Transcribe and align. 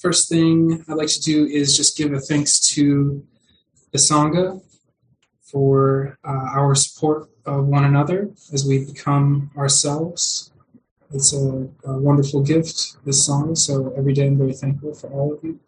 first 0.00 0.28
thing 0.28 0.84
I'd 0.88 0.96
like 0.96 1.08
to 1.08 1.20
do 1.20 1.46
is 1.46 1.76
just 1.76 1.96
give 1.96 2.12
a 2.12 2.20
thanks 2.20 2.60
to 2.74 3.24
the 3.92 3.98
Sangha 3.98 4.62
for 5.42 6.18
uh, 6.24 6.48
our 6.54 6.74
support 6.74 7.28
of 7.46 7.66
one 7.66 7.84
another 7.84 8.30
as 8.52 8.66
we 8.66 8.84
become 8.84 9.50
ourselves. 9.56 10.52
It's 11.12 11.32
a, 11.32 11.66
a, 11.84 11.98
wonderful 11.98 12.42
gift, 12.42 12.96
this 13.04 13.28
Sangha, 13.28 13.56
so 13.56 13.94
every 13.96 14.12
day 14.12 14.26
I'm 14.26 14.36
very 14.36 14.52
thankful 14.52 14.94
for 14.94 15.08
all 15.08 15.32
of 15.32 15.42
you. 15.42 15.58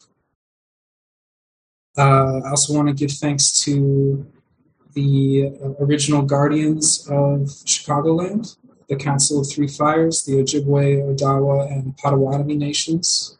Uh, 1.97 2.41
I 2.45 2.51
also 2.51 2.75
want 2.75 2.89
to 2.89 2.95
give 2.95 3.11
thanks 3.11 3.65
to 3.65 4.27
the 4.95 5.51
uh, 5.63 5.85
original 5.85 6.23
guardians 6.23 7.07
of 7.09 7.49
Chicagoland, 7.65 8.57
the 8.89 8.97
Council 8.97 9.41
of 9.41 9.51
Three 9.51 9.69
Fires, 9.69 10.25
the 10.25 10.33
Ojibwe, 10.35 11.17
Odawa, 11.17 11.73
and 11.73 11.97
Potawatomi 11.97 12.57
nations. 12.57 13.39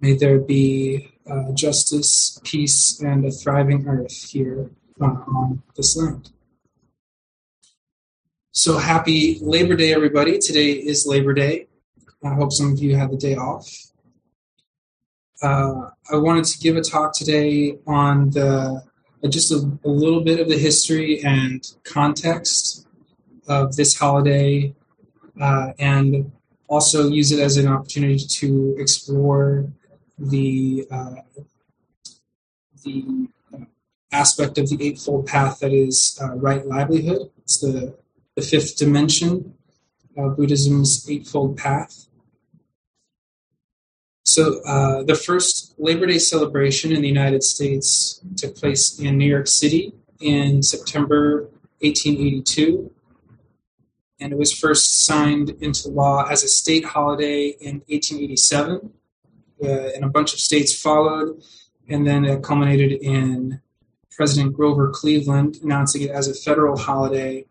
May 0.00 0.14
there 0.14 0.38
be 0.38 1.12
uh, 1.30 1.52
justice, 1.52 2.40
peace, 2.42 3.00
and 3.00 3.26
a 3.26 3.30
thriving 3.30 3.86
earth 3.86 4.30
here 4.30 4.70
uh, 4.98 5.04
on 5.04 5.62
this 5.76 5.94
land. 5.94 6.30
So 8.52 8.78
happy 8.78 9.38
Labor 9.42 9.76
Day, 9.76 9.92
everybody. 9.92 10.38
Today 10.38 10.72
is 10.72 11.06
Labor 11.06 11.34
Day. 11.34 11.66
I 12.24 12.32
hope 12.34 12.50
some 12.52 12.72
of 12.72 12.78
you 12.78 12.96
had 12.96 13.10
the 13.10 13.18
day 13.18 13.36
off. 13.36 13.70
Uh, 15.42 15.90
I 16.10 16.16
wanted 16.16 16.44
to 16.44 16.58
give 16.58 16.76
a 16.76 16.82
talk 16.82 17.14
today 17.14 17.78
on 17.86 18.30
the 18.30 18.82
uh, 19.22 19.28
just 19.28 19.52
a, 19.52 19.56
a, 19.84 19.88
little 19.88 20.22
bit 20.22 20.40
of 20.40 20.48
the 20.48 20.56
history 20.56 21.22
and 21.22 21.62
context 21.84 22.86
of 23.48 23.76
this 23.76 23.98
holiday, 23.98 24.74
uh, 25.38 25.72
and 25.78 26.32
also 26.68 27.08
use 27.08 27.32
it 27.32 27.38
as 27.38 27.58
an 27.58 27.68
opportunity 27.68 28.18
to 28.18 28.76
explore 28.78 29.70
the 30.20 30.86
uh, 30.90 31.14
the 32.84 33.28
aspect 34.12 34.58
of 34.58 34.68
the 34.68 34.78
Eightfold 34.80 35.26
Path 35.26 35.60
that 35.60 35.72
is 35.72 36.18
uh, 36.22 36.34
right 36.34 36.66
livelihood. 36.66 37.30
It's 37.38 37.58
the 37.58 37.96
the 38.36 38.42
fifth 38.42 38.76
dimension 38.76 39.54
of 40.16 40.36
Buddhism's 40.36 41.08
Eightfold 41.08 41.56
Path. 41.56 42.06
So, 44.24 44.60
uh, 44.64 45.02
the 45.02 45.16
first 45.16 45.74
Labor 45.78 46.06
Day 46.06 46.18
celebration 46.18 46.92
in 46.92 47.02
the 47.02 47.08
United 47.08 47.42
States 47.42 48.22
took 48.36 48.54
place 48.54 48.98
in 49.00 49.18
New 49.18 49.26
York 49.26 49.48
City 49.48 49.92
in 50.20 50.62
September 50.62 51.48
1882. 51.80 52.92
And 54.20 54.32
it 54.32 54.38
was 54.38 54.52
first 54.52 55.04
signed 55.04 55.50
into 55.60 55.88
law 55.88 56.26
as 56.28 56.44
a 56.44 56.48
state 56.48 56.84
holiday 56.84 57.56
in 57.60 57.82
1887. 57.88 58.92
Uh, 59.62 59.90
and 59.94 60.04
a 60.04 60.08
bunch 60.08 60.32
of 60.32 60.40
states 60.40 60.74
followed. 60.74 61.42
And 61.88 62.06
then 62.06 62.24
it 62.24 62.42
culminated 62.42 62.92
in 62.92 63.60
President 64.10 64.52
Grover 64.52 64.90
Cleveland 64.90 65.58
announcing 65.62 66.02
it 66.02 66.10
as 66.10 66.28
a 66.28 66.34
federal 66.34 66.76
holiday 66.76 67.46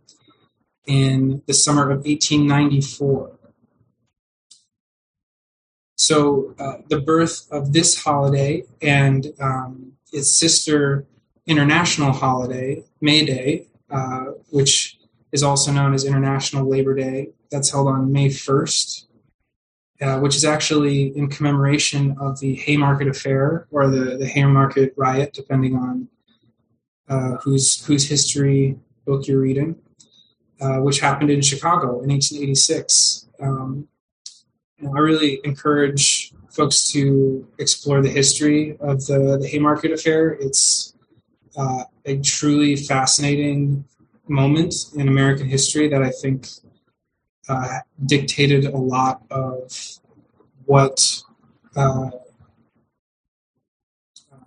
in 0.85 1.41
the 1.45 1.53
summer 1.53 1.83
of 1.83 2.05
1894. 2.05 3.31
So, 5.97 6.55
uh, 6.57 6.77
the 6.87 6.99
birth 6.99 7.47
of 7.51 7.73
this 7.73 8.01
holiday 8.01 8.63
and 8.81 9.27
um, 9.39 9.93
its 10.13 10.29
sister 10.29 11.05
international 11.45 12.13
holiday, 12.13 12.83
May 13.01 13.25
Day, 13.25 13.67
uh, 13.89 14.25
which 14.49 14.97
is 15.31 15.43
also 15.43 15.71
known 15.71 15.93
as 15.93 16.05
International 16.05 16.67
Labor 16.67 16.95
Day, 16.95 17.29
that's 17.51 17.71
held 17.71 17.87
on 17.87 18.11
May 18.11 18.29
1st, 18.29 19.05
uh, 20.01 20.19
which 20.19 20.35
is 20.35 20.45
actually 20.45 21.15
in 21.17 21.27
commemoration 21.29 22.15
of 22.19 22.39
the 22.39 22.55
Haymarket 22.55 23.07
Affair 23.07 23.67
or 23.71 23.89
the, 23.89 24.17
the 24.17 24.27
Haymarket 24.27 24.93
Riot, 24.95 25.33
depending 25.33 25.75
on 25.75 26.07
uh, 27.07 27.37
whose, 27.37 27.85
whose 27.85 28.07
history 28.07 28.77
book 29.05 29.27
you're 29.27 29.41
reading. 29.41 29.75
Uh, 30.61 30.79
which 30.79 30.99
happened 30.99 31.29
in 31.29 31.41
Chicago 31.41 32.01
in 32.01 32.09
1886. 32.09 33.27
Um, 33.41 33.87
I 34.83 34.99
really 34.99 35.39
encourage 35.45 36.33
folks 36.49 36.91
to 36.91 37.47
explore 37.59 38.01
the 38.01 38.09
history 38.09 38.75
of 38.81 39.05
the, 39.05 39.37
the 39.39 39.47
Haymarket 39.47 39.93
Affair. 39.93 40.31
It's 40.31 40.93
uh, 41.55 41.85
a 42.03 42.17
truly 42.19 42.75
fascinating 42.75 43.85
moment 44.27 44.75
in 44.97 45.07
American 45.07 45.47
history 45.47 45.87
that 45.87 46.03
I 46.03 46.09
think 46.09 46.47
uh, 47.49 47.79
dictated 48.05 48.65
a 48.65 48.77
lot 48.77 49.23
of 49.31 49.99
what 50.65 51.23
uh, 51.75 52.11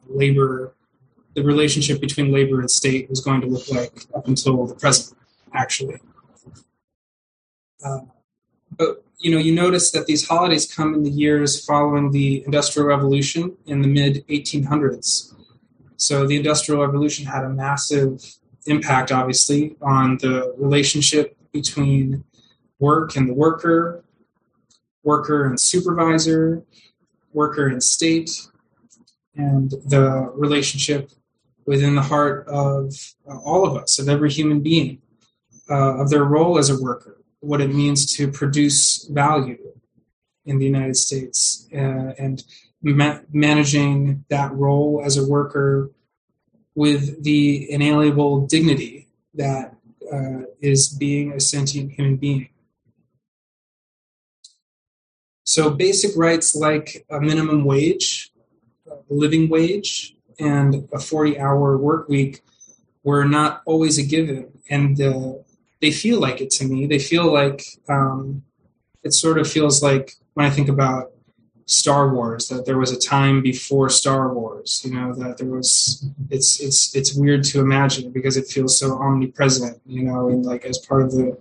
labor, 0.08 0.74
the 1.34 1.42
relationship 1.42 2.00
between 2.00 2.32
labor 2.32 2.60
and 2.60 2.70
state 2.70 3.10
was 3.10 3.20
going 3.20 3.40
to 3.40 3.46
look 3.46 3.68
like 3.70 4.06
up 4.14 4.28
until 4.28 4.66
the 4.66 4.74
present 4.74 5.18
actually. 5.52 5.98
Uh, 7.84 8.00
but 8.76 9.04
you 9.18 9.30
know, 9.30 9.38
you 9.38 9.54
notice 9.54 9.90
that 9.92 10.06
these 10.06 10.26
holidays 10.26 10.72
come 10.72 10.94
in 10.94 11.02
the 11.02 11.10
years 11.10 11.64
following 11.64 12.10
the 12.10 12.44
Industrial 12.44 12.86
Revolution 12.86 13.56
in 13.66 13.82
the 13.82 13.88
mid 13.88 14.26
1800s. 14.28 15.32
So 15.96 16.26
the 16.26 16.36
Industrial 16.36 16.80
Revolution 16.80 17.26
had 17.26 17.44
a 17.44 17.48
massive 17.48 18.24
impact, 18.66 19.12
obviously, 19.12 19.76
on 19.80 20.18
the 20.18 20.54
relationship 20.56 21.36
between 21.52 22.24
work 22.82 23.16
and 23.16 23.28
the 23.28 23.34
worker, 23.34 24.04
worker 25.04 25.46
and 25.46 25.58
supervisor, 25.58 26.62
worker 27.32 27.68
and 27.68 27.82
state, 27.82 28.30
and 29.36 29.70
the 29.86 30.04
relationship 30.34 31.10
within 31.64 31.94
the 31.94 32.02
heart 32.02 32.46
of 32.48 32.92
uh, 33.28 33.38
all 33.38 33.64
of 33.64 33.80
us, 33.80 34.00
of 34.00 34.08
every 34.08 34.30
human 34.30 34.60
being 34.60 35.00
uh, 35.70 36.00
of 36.00 36.10
their 36.10 36.24
role 36.24 36.58
as 36.58 36.68
a 36.70 36.82
worker, 36.82 37.22
what 37.40 37.60
it 37.60 37.72
means 37.72 38.04
to 38.16 38.30
produce 38.30 39.04
value 39.04 39.58
in 40.44 40.58
the 40.58 40.66
United 40.66 40.96
States, 40.96 41.68
uh, 41.72 42.12
and 42.18 42.42
ma- 42.82 43.20
managing 43.32 44.24
that 44.28 44.52
role 44.52 45.00
as 45.04 45.16
a 45.16 45.24
worker 45.24 45.90
with 46.74 47.22
the 47.22 47.70
inalienable 47.70 48.46
dignity 48.46 49.06
that 49.34 49.76
uh, 50.12 50.42
is 50.60 50.88
being 50.88 51.32
a 51.32 51.40
sentient 51.40 51.92
human 51.92 52.16
being. 52.16 52.48
So, 55.52 55.68
basic 55.68 56.16
rights 56.16 56.56
like 56.56 57.04
a 57.10 57.20
minimum 57.20 57.66
wage, 57.66 58.32
a 58.90 58.94
living 59.10 59.50
wage, 59.50 60.16
and 60.40 60.88
a 60.94 60.98
40 60.98 61.38
hour 61.38 61.76
work 61.76 62.08
week 62.08 62.40
were 63.04 63.26
not 63.26 63.60
always 63.66 63.98
a 63.98 64.02
given. 64.02 64.50
And 64.70 64.96
the 64.96 65.44
they 65.82 65.90
feel 65.90 66.18
like 66.20 66.40
it 66.40 66.48
to 66.52 66.64
me. 66.64 66.86
They 66.86 66.98
feel 66.98 67.30
like 67.30 67.62
um, 67.86 68.44
it 69.02 69.12
sort 69.12 69.36
of 69.36 69.46
feels 69.46 69.82
like 69.82 70.14
when 70.32 70.46
I 70.46 70.48
think 70.48 70.70
about 70.70 71.12
Star 71.66 72.14
Wars 72.14 72.48
that 72.48 72.64
there 72.64 72.78
was 72.78 72.90
a 72.90 72.98
time 72.98 73.42
before 73.42 73.90
Star 73.90 74.32
Wars. 74.32 74.80
You 74.86 74.94
know 74.94 75.14
that 75.16 75.36
there 75.36 75.50
was. 75.50 76.02
It's 76.30 76.60
it's 76.60 76.96
it's 76.96 77.12
weird 77.14 77.44
to 77.50 77.60
imagine 77.60 78.10
because 78.10 78.38
it 78.38 78.46
feels 78.46 78.78
so 78.78 78.94
omnipresent. 78.94 79.82
You 79.84 80.04
know, 80.04 80.30
and 80.30 80.46
like 80.46 80.64
as 80.64 80.78
part 80.78 81.02
of 81.02 81.10
the 81.10 81.36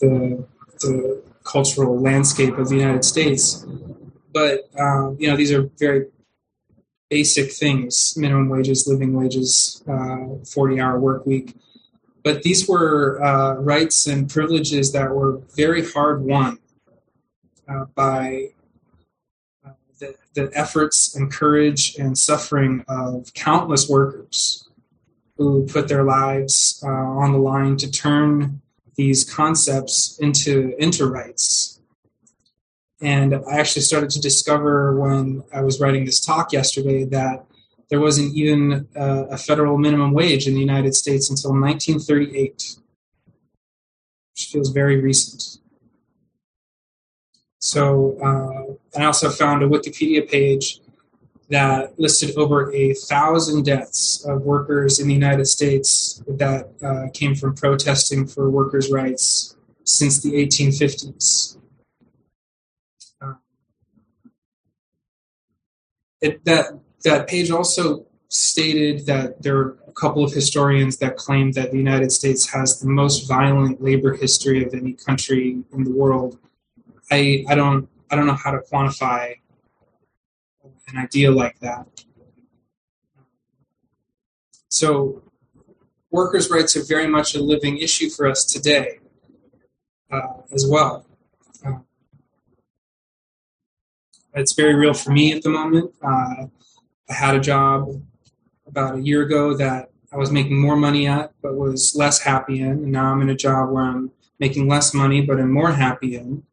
the 0.00 0.46
the 0.80 1.33
cultural 1.44 2.00
landscape 2.00 2.58
of 2.58 2.68
the 2.68 2.76
United 2.76 3.04
States. 3.04 3.64
But 4.32 4.68
um, 4.78 5.16
you 5.20 5.30
know, 5.30 5.36
these 5.36 5.52
are 5.52 5.70
very 5.78 6.06
basic 7.08 7.52
things: 7.52 8.14
minimum 8.16 8.48
wages, 8.48 8.86
living 8.88 9.14
wages, 9.14 9.82
uh, 9.88 10.44
forty-hour 10.44 10.98
work 10.98 11.26
week. 11.26 11.54
But 12.24 12.42
these 12.42 12.66
were 12.66 13.22
uh, 13.22 13.54
rights 13.56 14.06
and 14.06 14.28
privileges 14.28 14.92
that 14.92 15.14
were 15.14 15.42
very 15.54 15.84
hard 15.84 16.22
won 16.22 16.58
uh, 17.68 17.84
by 17.94 18.48
uh, 19.64 19.72
the, 20.00 20.14
the, 20.34 20.50
efforts 20.54 21.14
and 21.14 21.30
courage 21.30 21.96
and 21.96 22.16
suffering 22.16 22.82
of 22.88 23.32
countless 23.34 23.90
workers 23.90 24.68
who 25.36 25.66
put 25.66 25.88
their 25.88 26.02
lives 26.02 26.82
uh, 26.82 26.88
on 26.88 27.32
the 27.32 27.38
line 27.38 27.76
to 27.76 27.90
turn 27.90 28.62
these 28.96 29.24
concepts 29.24 30.18
into 30.18 30.74
into 30.78 31.06
rights. 31.06 31.80
And 33.00 33.34
I 33.34 33.58
actually 33.58 33.82
started 33.82 34.10
to 34.10 34.20
discover 34.20 34.98
when 34.98 35.42
I 35.52 35.62
was 35.62 35.80
writing 35.80 36.04
this 36.04 36.24
talk 36.24 36.52
yesterday 36.52 37.04
that 37.06 37.44
there 37.90 38.00
wasn't 38.00 38.34
even 38.34 38.88
a 38.94 39.36
federal 39.36 39.76
minimum 39.78 40.12
wage 40.12 40.46
in 40.46 40.54
the 40.54 40.60
United 40.60 40.94
States 40.94 41.28
until 41.28 41.50
1938, 41.50 42.76
which 44.32 44.46
feels 44.46 44.70
very 44.70 45.00
recent. 45.00 45.58
So, 47.58 48.18
uh, 48.22 48.98
I 48.98 49.04
also 49.04 49.30
found 49.30 49.62
a 49.62 49.68
Wikipedia 49.68 50.28
page 50.28 50.80
that 51.50 51.98
listed 51.98 52.36
over 52.36 52.72
a 52.72 52.94
thousand 52.94 53.64
deaths 53.64 54.24
of 54.26 54.42
workers 54.42 54.98
in 54.98 55.08
the 55.08 55.14
United 55.14 55.46
States 55.46 56.22
that 56.26 56.70
uh, 56.82 57.10
came 57.12 57.34
from 57.34 57.54
protesting 57.54 58.26
for 58.26 58.48
workers' 58.50 58.90
rights 58.90 59.56
since 59.84 60.22
the 60.22 60.32
1850s. 60.32 61.58
Uh, 63.20 63.34
it, 66.20 66.44
that 66.44 66.78
that 67.04 67.28
page 67.28 67.50
also 67.50 68.06
stated 68.28 69.06
that 69.06 69.42
there 69.42 69.56
are 69.58 69.78
a 69.86 69.92
couple 69.92 70.24
of 70.24 70.32
historians 70.32 70.96
that 70.96 71.16
claim 71.16 71.52
that 71.52 71.70
the 71.70 71.76
United 71.76 72.10
States 72.10 72.50
has 72.50 72.80
the 72.80 72.88
most 72.88 73.28
violent 73.28 73.82
labor 73.82 74.14
history 74.14 74.64
of 74.64 74.72
any 74.74 74.94
country 74.94 75.62
in 75.72 75.84
the 75.84 75.90
world. 75.90 76.38
I 77.10 77.44
I 77.48 77.54
don't 77.54 77.88
I 78.10 78.16
don't 78.16 78.26
know 78.26 78.34
how 78.34 78.52
to 78.52 78.58
quantify 78.58 79.34
an 80.88 80.98
idea 80.98 81.30
like 81.30 81.58
that. 81.60 81.86
So, 84.68 85.22
workers' 86.10 86.50
rights 86.50 86.76
are 86.76 86.84
very 86.84 87.06
much 87.06 87.34
a 87.34 87.40
living 87.40 87.78
issue 87.78 88.08
for 88.08 88.26
us 88.26 88.44
today 88.44 88.98
uh, 90.10 90.42
as 90.52 90.66
well. 90.66 91.06
Uh, 91.64 91.78
it's 94.34 94.52
very 94.52 94.74
real 94.74 94.94
for 94.94 95.12
me 95.12 95.32
at 95.32 95.42
the 95.42 95.50
moment. 95.50 95.94
Uh, 96.02 96.46
I 97.08 97.12
had 97.12 97.36
a 97.36 97.40
job 97.40 98.02
about 98.66 98.96
a 98.96 99.00
year 99.00 99.22
ago 99.22 99.56
that 99.56 99.90
I 100.12 100.16
was 100.16 100.30
making 100.30 100.58
more 100.58 100.76
money 100.76 101.06
at, 101.06 101.32
but 101.42 101.54
was 101.54 101.94
less 101.94 102.20
happy 102.20 102.60
in, 102.60 102.70
and 102.70 102.92
now 102.92 103.12
I'm 103.12 103.22
in 103.22 103.30
a 103.30 103.34
job 103.34 103.70
where 103.70 103.84
I'm 103.84 104.12
making 104.38 104.68
less 104.68 104.94
money, 104.94 105.20
but 105.20 105.38
I'm 105.38 105.52
more 105.52 105.72
happy 105.72 106.16
in. 106.16 106.44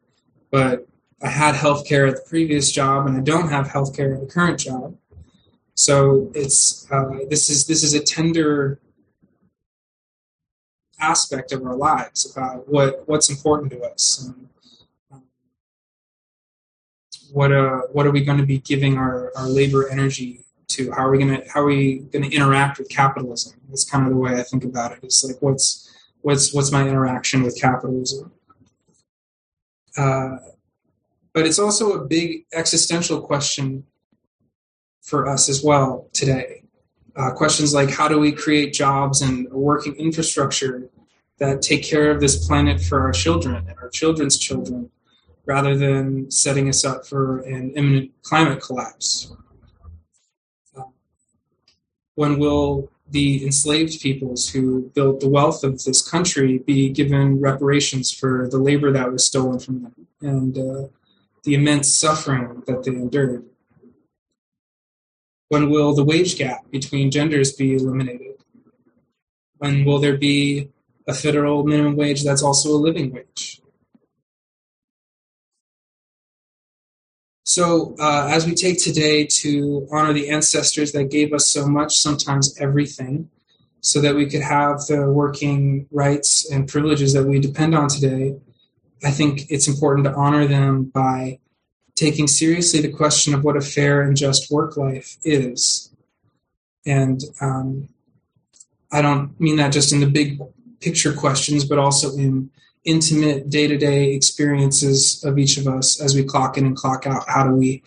But 0.49 0.87
I 1.23 1.29
had 1.29 1.55
health 1.55 1.87
care 1.87 2.07
at 2.07 2.15
the 2.15 2.21
previous 2.27 2.71
job, 2.71 3.05
and 3.05 3.17
I 3.17 3.21
don't 3.21 3.49
have 3.49 3.67
health 3.67 3.95
care 3.95 4.13
at 4.13 4.19
the 4.21 4.25
current 4.25 4.59
job. 4.59 4.97
So 5.75 6.31
it's 6.33 6.89
uh, 6.91 7.19
this 7.29 7.49
is 7.49 7.67
this 7.67 7.83
is 7.83 7.93
a 7.93 8.03
tender 8.03 8.79
aspect 10.99 11.51
of 11.51 11.65
our 11.65 11.75
lives 11.75 12.29
about 12.31 12.67
what 12.67 13.07
what's 13.07 13.29
important 13.29 13.71
to 13.71 13.81
us. 13.81 14.25
And, 14.25 14.49
um, 15.11 15.23
what 17.31 17.51
uh, 17.51 17.81
what 17.91 18.05
are 18.05 18.11
we 18.11 18.23
going 18.23 18.37
to 18.37 18.45
be 18.45 18.59
giving 18.59 18.97
our, 18.97 19.31
our 19.35 19.47
labor 19.47 19.89
energy 19.89 20.45
to? 20.69 20.91
How 20.91 21.05
are 21.05 21.11
we 21.11 21.19
going 21.19 21.41
to 21.41 21.49
how 21.49 21.61
are 21.61 21.65
we 21.65 21.99
going 21.99 22.29
to 22.29 22.35
interact 22.35 22.77
with 22.79 22.89
capitalism? 22.89 23.59
That's 23.69 23.89
kind 23.89 24.05
of 24.05 24.11
the 24.11 24.17
way 24.17 24.39
I 24.39 24.43
think 24.43 24.63
about 24.63 24.91
it. 24.93 24.99
It's 25.03 25.23
like 25.23 25.41
what's 25.41 25.89
what's 26.21 26.53
what's 26.53 26.71
my 26.71 26.87
interaction 26.87 27.43
with 27.43 27.59
capitalism? 27.59 28.31
Uh, 29.97 30.37
but 31.33 31.45
it's 31.45 31.59
also 31.59 31.93
a 31.93 32.05
big 32.05 32.45
existential 32.53 33.21
question 33.21 33.85
for 35.01 35.27
us 35.27 35.49
as 35.49 35.63
well 35.63 36.09
today. 36.13 36.63
Uh, 37.15 37.31
questions 37.31 37.73
like 37.73 37.89
how 37.89 38.07
do 38.07 38.19
we 38.19 38.31
create 38.31 38.73
jobs 38.73 39.21
and 39.21 39.47
a 39.51 39.57
working 39.57 39.95
infrastructure 39.95 40.89
that 41.39 41.61
take 41.61 41.83
care 41.83 42.11
of 42.11 42.21
this 42.21 42.47
planet 42.47 42.79
for 42.79 43.01
our 43.01 43.11
children 43.11 43.55
and 43.55 43.77
our 43.79 43.89
children's 43.89 44.37
children 44.37 44.89
rather 45.45 45.75
than 45.75 46.29
setting 46.29 46.69
us 46.69 46.85
up 46.85 47.05
for 47.05 47.39
an 47.41 47.71
imminent 47.75 48.11
climate 48.21 48.61
collapse? 48.61 49.33
Uh, 50.77 50.83
when 52.15 52.39
will 52.39 52.89
the 53.09 53.43
enslaved 53.43 53.99
peoples 53.99 54.49
who 54.49 54.89
built 54.95 55.19
the 55.19 55.27
wealth 55.27 55.63
of 55.65 55.83
this 55.83 56.07
country 56.07 56.59
be 56.59 56.89
given 56.89 57.41
reparations 57.41 58.09
for 58.11 58.47
the 58.49 58.57
labor 58.57 58.91
that 58.91 59.11
was 59.11 59.25
stolen 59.25 59.59
from 59.59 59.83
them? 59.83 60.07
And 60.21 60.57
uh, 60.57 60.87
the 61.43 61.55
immense 61.55 61.93
suffering 61.93 62.63
that 62.67 62.83
they 62.83 62.91
endured? 62.91 63.45
When 65.49 65.69
will 65.69 65.93
the 65.93 66.03
wage 66.03 66.37
gap 66.37 66.69
between 66.71 67.11
genders 67.11 67.51
be 67.53 67.75
eliminated? 67.75 68.37
When 69.57 69.85
will 69.85 69.99
there 69.99 70.17
be 70.17 70.69
a 71.07 71.13
federal 71.13 71.63
minimum 71.65 71.95
wage 71.95 72.23
that's 72.23 72.41
also 72.41 72.69
a 72.69 72.79
living 72.79 73.11
wage? 73.11 73.61
So, 77.43 77.95
uh, 77.99 78.29
as 78.31 78.45
we 78.45 78.55
take 78.55 78.81
today 78.81 79.25
to 79.25 79.85
honor 79.91 80.13
the 80.13 80.29
ancestors 80.29 80.93
that 80.93 81.11
gave 81.11 81.33
us 81.33 81.47
so 81.47 81.67
much, 81.67 81.97
sometimes 81.97 82.57
everything, 82.59 83.29
so 83.81 83.99
that 83.99 84.15
we 84.15 84.27
could 84.27 84.41
have 84.41 84.85
the 84.85 85.11
working 85.11 85.87
rights 85.91 86.49
and 86.49 86.67
privileges 86.67 87.11
that 87.13 87.25
we 87.25 87.39
depend 87.39 87.75
on 87.75 87.89
today, 87.89 88.37
I 89.03 89.11
think 89.11 89.49
it's 89.49 89.67
important 89.67 90.05
to 90.05 90.13
honor 90.13 90.47
them 90.47 90.85
by 90.85 91.39
taking 91.95 92.27
seriously 92.27 92.81
the 92.81 92.91
question 92.91 93.33
of 93.33 93.43
what 93.43 93.57
a 93.57 93.61
fair 93.61 94.01
and 94.01 94.15
just 94.15 94.51
work 94.51 94.77
life 94.77 95.17
is. 95.23 95.93
And 96.85 97.21
um, 97.39 97.89
I 98.91 99.01
don't 99.01 99.39
mean 99.39 99.57
that 99.57 99.71
just 99.71 99.93
in 99.93 99.99
the 99.99 100.07
big 100.07 100.39
picture 100.79 101.13
questions, 101.13 101.63
but 101.63 101.77
also 101.77 102.15
in 102.15 102.49
intimate 102.83 103.49
day 103.49 103.67
to 103.67 103.77
day 103.77 104.13
experiences 104.13 105.23
of 105.23 105.37
each 105.37 105.57
of 105.57 105.67
us 105.67 106.01
as 106.01 106.15
we 106.15 106.23
clock 106.23 106.57
in 106.57 106.65
and 106.65 106.75
clock 106.75 107.05
out. 107.05 107.23
How 107.27 107.43
do 107.43 107.55
we 107.55 107.83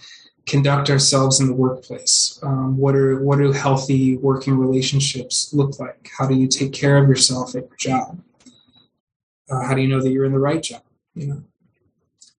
conduct 0.47 0.91
ourselves 0.91 1.41
in 1.41 1.49
the 1.49 1.55
workplace? 1.55 2.39
Um, 2.43 2.77
what 2.77 2.95
are 2.95 3.21
what 3.21 3.39
do 3.39 3.51
healthy 3.53 4.17
working 4.17 4.57
relationships 4.57 5.53
look 5.53 5.79
like? 5.81 6.11
How 6.17 6.27
do 6.27 6.35
you 6.35 6.47
take 6.47 6.73
care 6.73 6.97
of 6.99 7.09
yourself 7.09 7.55
at 7.55 7.67
your 7.69 7.77
job? 7.79 8.21
Uh, 9.51 9.63
how 9.63 9.75
do 9.75 9.83
you 9.83 9.89
know 9.89 10.01
that 10.01 10.11
you're 10.11 10.25
in 10.25 10.33
the 10.33 10.39
right 10.39 10.63
job? 10.63 10.83
You 11.15 11.27
know. 11.27 11.45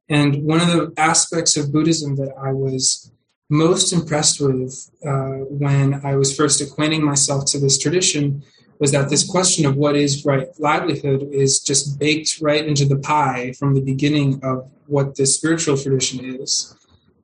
And 0.07 0.43
one 0.43 0.61
of 0.61 0.67
the 0.67 0.93
aspects 0.97 1.57
of 1.57 1.71
Buddhism 1.71 2.15
that 2.17 2.33
I 2.37 2.51
was 2.51 3.11
most 3.49 3.93
impressed 3.93 4.39
with 4.39 4.89
uh, 5.05 5.45
when 5.49 6.05
I 6.05 6.15
was 6.15 6.35
first 6.35 6.61
acquainting 6.61 7.03
myself 7.03 7.45
to 7.47 7.59
this 7.59 7.77
tradition 7.77 8.43
was 8.79 8.91
that 8.91 9.09
this 9.09 9.27
question 9.27 9.65
of 9.65 9.75
what 9.75 9.95
is 9.95 10.25
right 10.25 10.47
livelihood 10.59 11.29
is 11.31 11.59
just 11.59 11.97
baked 11.99 12.39
right 12.41 12.65
into 12.65 12.85
the 12.85 12.97
pie 12.97 13.53
from 13.57 13.73
the 13.73 13.81
beginning 13.81 14.43
of 14.43 14.69
what 14.87 15.15
this 15.15 15.35
spiritual 15.35 15.77
tradition 15.77 16.41
is. 16.41 16.75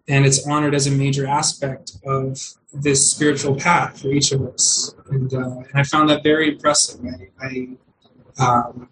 And 0.08 0.26
it's 0.26 0.48
honored 0.48 0.74
as 0.74 0.88
a 0.88 0.92
major 0.92 1.28
aspect 1.28 1.94
of 2.06 2.40
this 2.74 3.10
spiritual 3.10 3.56
path 3.56 4.02
for 4.02 4.08
each 4.10 4.32
of 4.32 4.42
us. 4.48 4.96
And, 5.10 5.34
uh, 5.34 5.58
and 5.58 5.76
I 5.76 5.84
found 5.84 6.10
that 6.10 6.24
very 6.24 6.50
impressive. 6.50 7.02
I, 7.42 7.78
I 8.40 8.46
um, 8.46 8.90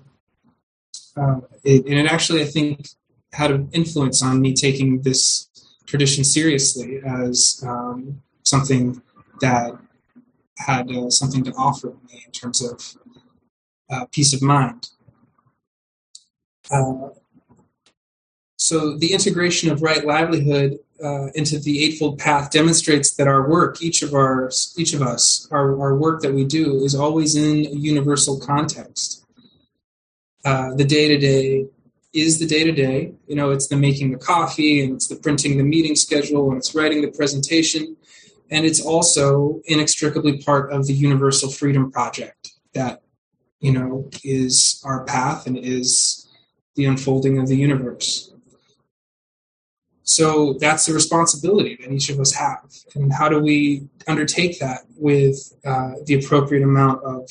uh, 1.20 1.42
it, 1.64 1.86
and 1.86 1.96
it 1.96 2.12
actually, 2.12 2.42
I 2.42 2.46
think, 2.46 2.88
had 3.34 3.52
an 3.52 3.70
influence 3.74 4.24
on 4.24 4.42
me 4.42 4.54
taking 4.54 5.02
this 5.02 5.50
tradition 5.86 6.24
seriously 6.24 7.02
as 7.06 7.64
um, 7.68 8.22
something 8.44 9.02
that 9.42 9.78
had 10.58 10.92
uh, 10.92 11.10
something 11.10 11.44
to 11.44 11.52
offer 11.54 11.88
me 11.88 12.24
in 12.26 12.32
terms 12.32 12.62
of 12.62 12.98
uh, 13.90 14.06
peace 14.12 14.34
of 14.34 14.42
mind. 14.42 14.90
Uh, 16.72 17.10
so 18.58 18.98
the 18.98 19.14
integration 19.14 19.72
of 19.72 19.82
right 19.82 20.06
livelihood 20.06 20.80
uh, 21.04 21.28
into 21.34 21.60
the 21.60 21.84
Eightfold 21.84 22.20
Path 22.20 22.52
demonstrates 22.52 23.16
that 23.16 23.28
our 23.28 23.50
work, 23.50 23.82
each 23.82 24.02
of 24.02 24.14
our, 24.14 24.52
each 24.78 24.94
of 24.94 25.02
us, 25.02 25.48
our, 25.50 25.80
our 25.82 25.96
work 25.96 26.22
that 26.22 26.34
we 26.34 26.44
do, 26.44 26.84
is 26.84 26.94
always 26.94 27.36
in 27.36 27.66
a 27.66 27.70
universal 27.70 28.40
context. 28.40 29.26
Uh, 30.46 30.74
the 30.76 30.86
day 30.86 31.08
to 31.10 31.18
day 31.18 31.66
is 32.14 32.40
the 32.40 32.46
day 32.46 32.64
to 32.64 32.72
day. 32.72 33.14
You 33.28 33.36
know, 33.36 33.52
it's 33.52 33.68
the 33.68 33.76
making 33.76 34.12
the 34.12 34.18
coffee 34.18 34.84
and 34.84 34.96
it's 34.96 35.08
the 35.08 35.16
printing 35.16 35.58
the 35.58 35.64
meeting 35.64 35.96
schedule 35.96 36.50
and 36.50 36.58
it's 36.58 36.74
writing 36.74 37.02
the 37.02 37.12
presentation. 37.12 37.98
And 38.52 38.66
it's 38.66 38.84
also 38.84 39.62
inextricably 39.66 40.42
part 40.42 40.72
of 40.72 40.88
the 40.88 40.94
Universal 40.94 41.52
Freedom 41.52 41.92
Project 41.92 42.52
that, 42.74 43.04
you 43.60 43.72
know, 43.72 44.10
is 44.24 44.82
our 44.86 45.04
path 45.04 45.46
and 45.46 45.58
is 45.58 46.28
the 46.76 46.86
unfolding 46.86 47.38
of 47.38 47.48
the 47.48 47.58
universe. 47.58 48.32
So 50.04 50.54
that's 50.54 50.88
the 50.88 50.94
responsibility 50.94 51.78
that 51.80 51.92
each 51.92 52.10
of 52.10 52.20
us 52.20 52.34
have. 52.34 52.68
And 52.96 53.14
how 53.14 53.30
do 53.30 53.40
we 53.40 53.88
undertake 54.08 54.60
that 54.60 54.80
with 54.96 55.54
uh, 55.64 55.92
the 56.06 56.16
appropriate 56.16 56.64
amount 56.64 57.04
of 57.04 57.30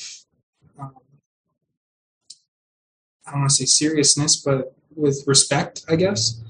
I 3.29 3.33
don't 3.33 3.41
want 3.41 3.51
to 3.51 3.57
say 3.57 3.65
seriousness, 3.65 4.37
but 4.37 4.73
with 4.95 5.23
respect, 5.27 5.85
I 5.87 5.95
guess, 5.95 6.41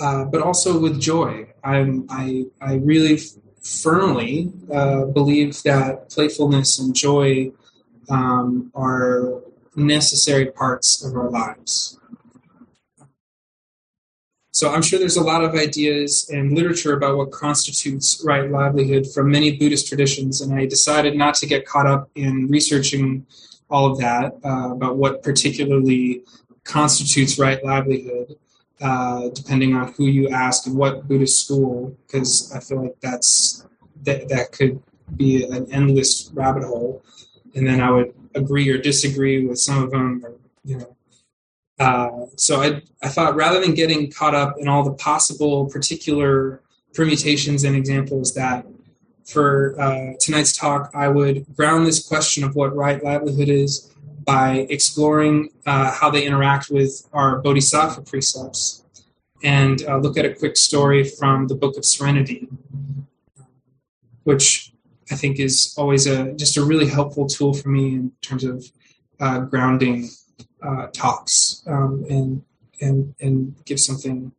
uh, 0.00 0.24
but 0.24 0.42
also 0.42 0.78
with 0.78 1.00
joy. 1.00 1.46
I'm, 1.62 2.06
I, 2.10 2.46
I 2.60 2.74
really 2.74 3.20
firmly 3.62 4.52
uh, 4.72 5.04
believe 5.04 5.62
that 5.62 6.10
playfulness 6.10 6.80
and 6.80 6.94
joy 6.94 7.52
um, 8.10 8.72
are 8.74 9.40
necessary 9.76 10.46
parts 10.46 11.04
of 11.04 11.14
our 11.14 11.30
lives. 11.30 11.98
So 14.50 14.72
I'm 14.72 14.82
sure 14.82 14.98
there's 14.98 15.18
a 15.18 15.22
lot 15.22 15.44
of 15.44 15.54
ideas 15.54 16.28
and 16.30 16.52
literature 16.52 16.94
about 16.94 17.18
what 17.18 17.30
constitutes 17.30 18.22
right 18.24 18.50
livelihood 18.50 19.06
from 19.06 19.30
many 19.30 19.56
Buddhist 19.56 19.86
traditions, 19.86 20.40
and 20.40 20.52
I 20.52 20.66
decided 20.66 21.14
not 21.14 21.34
to 21.36 21.46
get 21.46 21.66
caught 21.66 21.86
up 21.86 22.10
in 22.14 22.48
researching 22.48 23.26
all 23.70 23.92
of 23.92 23.98
that 23.98 24.34
uh, 24.44 24.72
about 24.72 24.96
what 24.96 25.22
particularly 25.22 26.22
constitutes 26.64 27.38
right 27.38 27.64
livelihood, 27.64 28.36
uh, 28.80 29.28
depending 29.30 29.74
on 29.74 29.92
who 29.92 30.04
you 30.04 30.28
ask 30.28 30.66
and 30.66 30.76
what 30.76 31.06
Buddhist 31.08 31.44
school, 31.44 31.96
because 32.06 32.52
I 32.52 32.60
feel 32.60 32.82
like 32.82 32.96
that's 33.00 33.66
that 34.02 34.28
that 34.28 34.52
could 34.52 34.82
be 35.16 35.44
an 35.44 35.70
endless 35.72 36.30
rabbit 36.34 36.64
hole, 36.64 37.02
and 37.54 37.66
then 37.66 37.80
I 37.80 37.90
would 37.90 38.14
agree 38.34 38.68
or 38.68 38.78
disagree 38.78 39.46
with 39.46 39.58
some 39.58 39.82
of 39.82 39.90
them, 39.90 40.24
or 40.24 40.34
you 40.64 40.78
know 40.78 40.96
uh, 41.78 42.26
so 42.36 42.62
I, 42.62 42.82
I 43.02 43.08
thought 43.08 43.36
rather 43.36 43.60
than 43.60 43.74
getting 43.74 44.10
caught 44.10 44.34
up 44.34 44.56
in 44.58 44.68
all 44.68 44.82
the 44.82 44.94
possible 44.94 45.66
particular 45.66 46.62
permutations 46.94 47.64
and 47.64 47.76
examples 47.76 48.34
that 48.34 48.66
for 49.26 49.78
uh, 49.80 50.12
tonight's 50.20 50.56
talk, 50.56 50.90
I 50.94 51.08
would 51.08 51.46
ground 51.56 51.86
this 51.86 52.06
question 52.06 52.44
of 52.44 52.54
what 52.54 52.74
right 52.74 53.02
livelihood 53.02 53.48
is 53.48 53.92
by 54.24 54.66
exploring 54.70 55.50
uh, 55.66 55.90
how 55.90 56.10
they 56.10 56.24
interact 56.24 56.70
with 56.70 57.08
our 57.12 57.38
bodhisattva 57.38 58.02
precepts 58.02 58.84
and 59.42 59.84
uh, 59.84 59.98
look 59.98 60.16
at 60.16 60.24
a 60.24 60.34
quick 60.34 60.56
story 60.56 61.04
from 61.04 61.46
the 61.46 61.54
Book 61.54 61.76
of 61.76 61.84
Serenity, 61.84 62.48
which 64.24 64.72
I 65.10 65.14
think 65.14 65.38
is 65.38 65.74
always 65.76 66.06
a 66.06 66.32
just 66.32 66.56
a 66.56 66.64
really 66.64 66.88
helpful 66.88 67.26
tool 67.26 67.54
for 67.54 67.68
me 67.68 67.94
in 67.94 68.12
terms 68.22 68.44
of 68.44 68.64
uh, 69.20 69.40
grounding 69.40 70.08
uh, 70.62 70.88
talks 70.92 71.62
um, 71.66 72.04
and 72.10 72.42
and 72.80 73.14
and 73.20 73.54
give 73.64 73.78
something 73.78 74.32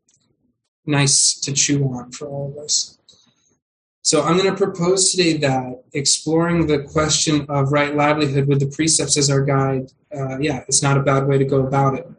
nice 0.86 1.40
to 1.42 1.54
chew 1.54 1.86
on 1.86 2.12
for 2.12 2.28
all 2.28 2.52
of 2.52 2.64
us. 2.64 2.97
So 4.08 4.24
I'm 4.24 4.38
going 4.38 4.50
to 4.50 4.56
propose 4.56 5.12
today 5.12 5.36
that 5.40 5.84
exploring 5.92 6.68
the 6.68 6.84
question 6.84 7.46
of 7.50 7.74
right 7.74 7.94
livelihood 7.94 8.48
with 8.48 8.62
the 8.62 8.68
precepts 8.68 9.18
as 9.18 9.30
our 9.30 9.42
guide, 9.42 9.92
uh, 10.16 10.40
yeah, 10.40 10.64
it's 10.70 10.82
not 10.82 10.96
a 10.96 11.02
bad 11.02 11.28
way 11.28 11.38
to 11.38 11.44
go 11.44 11.68
about 11.68 11.96
it. 11.96 12.10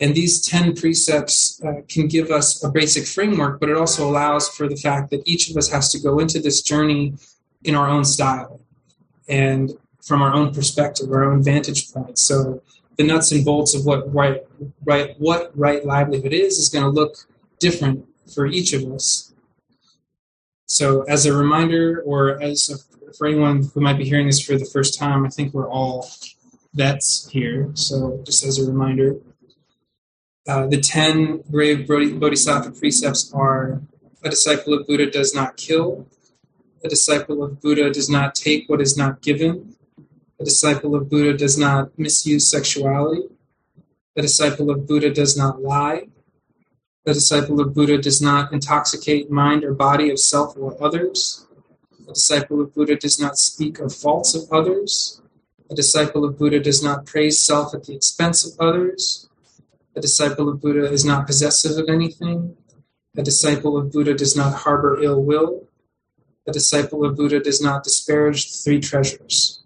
And 0.00 0.14
these 0.14 0.40
10 0.40 0.76
precepts 0.76 1.62
uh, 1.62 1.82
can 1.90 2.08
give 2.08 2.30
us 2.30 2.64
a 2.64 2.70
basic 2.70 3.06
framework, 3.06 3.60
but 3.60 3.68
it 3.68 3.76
also 3.76 4.08
allows 4.08 4.48
for 4.48 4.66
the 4.66 4.76
fact 4.76 5.10
that 5.10 5.20
each 5.28 5.50
of 5.50 5.58
us 5.58 5.68
has 5.68 5.92
to 5.92 5.98
go 5.98 6.20
into 6.20 6.40
this 6.40 6.62
journey 6.62 7.12
in 7.64 7.74
our 7.74 7.90
own 7.90 8.06
style 8.06 8.58
and 9.28 9.72
from 10.02 10.22
our 10.22 10.32
own 10.32 10.54
perspective, 10.54 11.12
our 11.12 11.30
own 11.30 11.42
vantage 11.42 11.92
point. 11.92 12.18
So 12.18 12.62
the 12.96 13.04
nuts 13.04 13.30
and 13.30 13.44
bolts 13.44 13.74
of 13.74 13.84
what 13.84 14.10
right, 14.14 14.40
right, 14.86 15.14
what 15.18 15.52
right 15.54 15.84
livelihood 15.84 16.32
is 16.32 16.56
is 16.56 16.70
going 16.70 16.86
to 16.86 16.90
look 16.90 17.26
different 17.58 18.06
for 18.32 18.46
each 18.46 18.72
of 18.72 18.90
us. 18.90 19.27
So, 20.68 21.02
as 21.02 21.24
a 21.24 21.32
reminder, 21.32 22.02
or 22.04 22.40
as 22.42 22.68
a, 22.68 23.12
for 23.14 23.26
anyone 23.26 23.64
who 23.72 23.80
might 23.80 23.96
be 23.96 24.04
hearing 24.04 24.26
this 24.26 24.40
for 24.40 24.58
the 24.58 24.66
first 24.66 24.98
time, 24.98 25.24
I 25.24 25.30
think 25.30 25.54
we're 25.54 25.68
all 25.68 26.10
vets 26.74 27.28
here. 27.30 27.70
So, 27.72 28.20
just 28.24 28.44
as 28.44 28.58
a 28.58 28.70
reminder, 28.70 29.16
uh, 30.46 30.66
the 30.66 30.78
ten 30.80 31.42
grave 31.50 31.88
bodhisattva 31.88 32.72
precepts 32.72 33.32
are: 33.32 33.80
a 34.22 34.28
disciple 34.28 34.74
of 34.74 34.86
Buddha 34.86 35.10
does 35.10 35.34
not 35.34 35.56
kill. 35.56 36.06
A 36.84 36.88
disciple 36.88 37.42
of 37.42 37.60
Buddha 37.62 37.90
does 37.90 38.10
not 38.10 38.34
take 38.34 38.68
what 38.68 38.82
is 38.82 38.94
not 38.96 39.22
given. 39.22 39.74
A 40.38 40.44
disciple 40.44 40.94
of 40.94 41.08
Buddha 41.08 41.36
does 41.36 41.58
not 41.58 41.98
misuse 41.98 42.46
sexuality. 42.46 43.22
A 44.16 44.22
disciple 44.22 44.70
of 44.70 44.86
Buddha 44.86 45.10
does 45.10 45.36
not 45.36 45.62
lie. 45.62 46.08
A 47.08 47.14
disciple 47.14 47.58
of 47.58 47.72
Buddha 47.72 47.96
does 47.96 48.20
not 48.20 48.52
intoxicate 48.52 49.30
mind 49.30 49.64
or 49.64 49.72
body 49.72 50.10
of 50.10 50.18
self 50.18 50.54
or 50.58 50.76
others. 50.78 51.46
A 52.06 52.12
disciple 52.12 52.60
of 52.60 52.74
Buddha 52.74 52.96
does 52.96 53.18
not 53.18 53.38
speak 53.38 53.78
of 53.78 53.94
faults 53.94 54.34
of 54.34 54.42
others. 54.52 55.22
A 55.70 55.74
disciple 55.74 56.22
of 56.26 56.36
Buddha 56.36 56.60
does 56.60 56.82
not 56.82 57.06
praise 57.06 57.42
self 57.42 57.72
at 57.72 57.84
the 57.84 57.94
expense 57.94 58.44
of 58.44 58.60
others. 58.60 59.26
A 59.96 60.02
disciple 60.02 60.50
of 60.50 60.60
Buddha 60.60 60.84
is 60.92 61.02
not 61.02 61.26
possessive 61.26 61.78
of 61.78 61.88
anything. 61.88 62.58
A 63.16 63.22
disciple 63.22 63.78
of 63.78 63.90
Buddha 63.90 64.12
does 64.12 64.36
not 64.36 64.52
harbor 64.52 65.02
ill 65.02 65.24
will. 65.24 65.66
A 66.46 66.52
disciple 66.52 67.06
of 67.06 67.16
Buddha 67.16 67.40
does 67.40 67.62
not 67.62 67.84
disparage 67.84 68.52
the 68.52 68.58
three 68.58 68.80
treasures. 68.80 69.57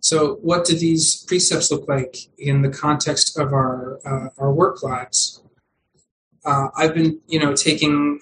So, 0.00 0.36
what 0.36 0.64
do 0.64 0.76
these 0.76 1.24
precepts 1.24 1.70
look 1.70 1.86
like 1.86 2.16
in 2.38 2.62
the 2.62 2.70
context 2.70 3.38
of 3.38 3.52
our 3.52 4.00
uh, 4.04 4.28
our 4.38 4.52
work 4.52 4.82
lives? 4.82 5.42
Uh, 6.44 6.68
I've 6.74 6.94
been, 6.94 7.20
you 7.26 7.38
know, 7.38 7.54
taking 7.54 8.20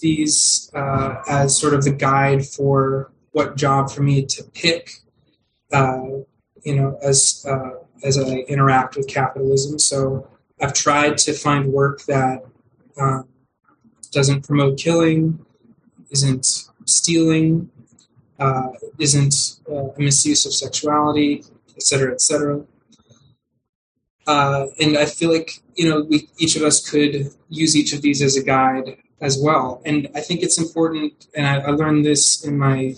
these 0.00 0.70
uh, 0.74 1.22
as 1.28 1.56
sort 1.56 1.74
of 1.74 1.84
the 1.84 1.92
guide 1.92 2.44
for 2.44 3.12
what 3.30 3.56
job 3.56 3.90
for 3.90 4.02
me 4.02 4.26
to 4.26 4.42
pick, 4.52 4.90
uh, 5.72 6.06
you 6.64 6.74
know, 6.74 6.98
as 7.02 7.46
uh, 7.48 7.70
as 8.02 8.18
I 8.18 8.38
interact 8.48 8.96
with 8.96 9.06
capitalism. 9.06 9.78
So, 9.78 10.28
I've 10.60 10.74
tried 10.74 11.18
to 11.18 11.32
find 11.32 11.72
work 11.72 12.02
that 12.06 12.44
um, 13.00 13.28
doesn't 14.10 14.42
promote 14.42 14.76
killing, 14.76 15.44
isn't 16.10 16.68
stealing, 16.84 17.70
uh, 18.40 18.70
isn't 18.98 19.60
uh, 19.70 19.90
a 19.96 20.00
misuse 20.00 20.46
of 20.46 20.54
sexuality, 20.54 21.44
et 21.76 21.82
cetera, 21.82 22.12
et 22.12 22.20
cetera. 22.20 22.64
Uh, 24.26 24.66
and 24.80 24.96
I 24.96 25.04
feel 25.06 25.30
like 25.32 25.52
you 25.76 25.88
know 25.88 26.02
we 26.02 26.28
each 26.38 26.56
of 26.56 26.62
us 26.62 26.88
could 26.88 27.30
use 27.48 27.76
each 27.76 27.92
of 27.92 28.02
these 28.02 28.22
as 28.22 28.36
a 28.36 28.42
guide 28.42 28.96
as 29.20 29.38
well. 29.38 29.82
And 29.84 30.08
I 30.14 30.20
think 30.20 30.42
it's 30.42 30.58
important, 30.58 31.26
and 31.36 31.46
I, 31.46 31.58
I 31.58 31.70
learned 31.70 32.04
this 32.04 32.44
in 32.44 32.58
my 32.58 32.94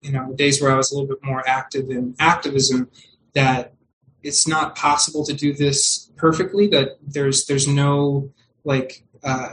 you 0.00 0.12
know 0.12 0.32
days 0.34 0.60
where 0.60 0.72
I 0.72 0.76
was 0.76 0.90
a 0.90 0.94
little 0.94 1.08
bit 1.08 1.22
more 1.22 1.46
active 1.46 1.90
in 1.90 2.14
activism 2.18 2.90
that 3.34 3.74
it's 4.22 4.48
not 4.48 4.76
possible 4.76 5.24
to 5.26 5.34
do 5.34 5.52
this 5.52 6.10
perfectly. 6.16 6.68
That 6.68 6.98
there's 7.02 7.46
there's 7.46 7.68
no 7.68 8.30
like 8.64 9.02
uh, 9.24 9.50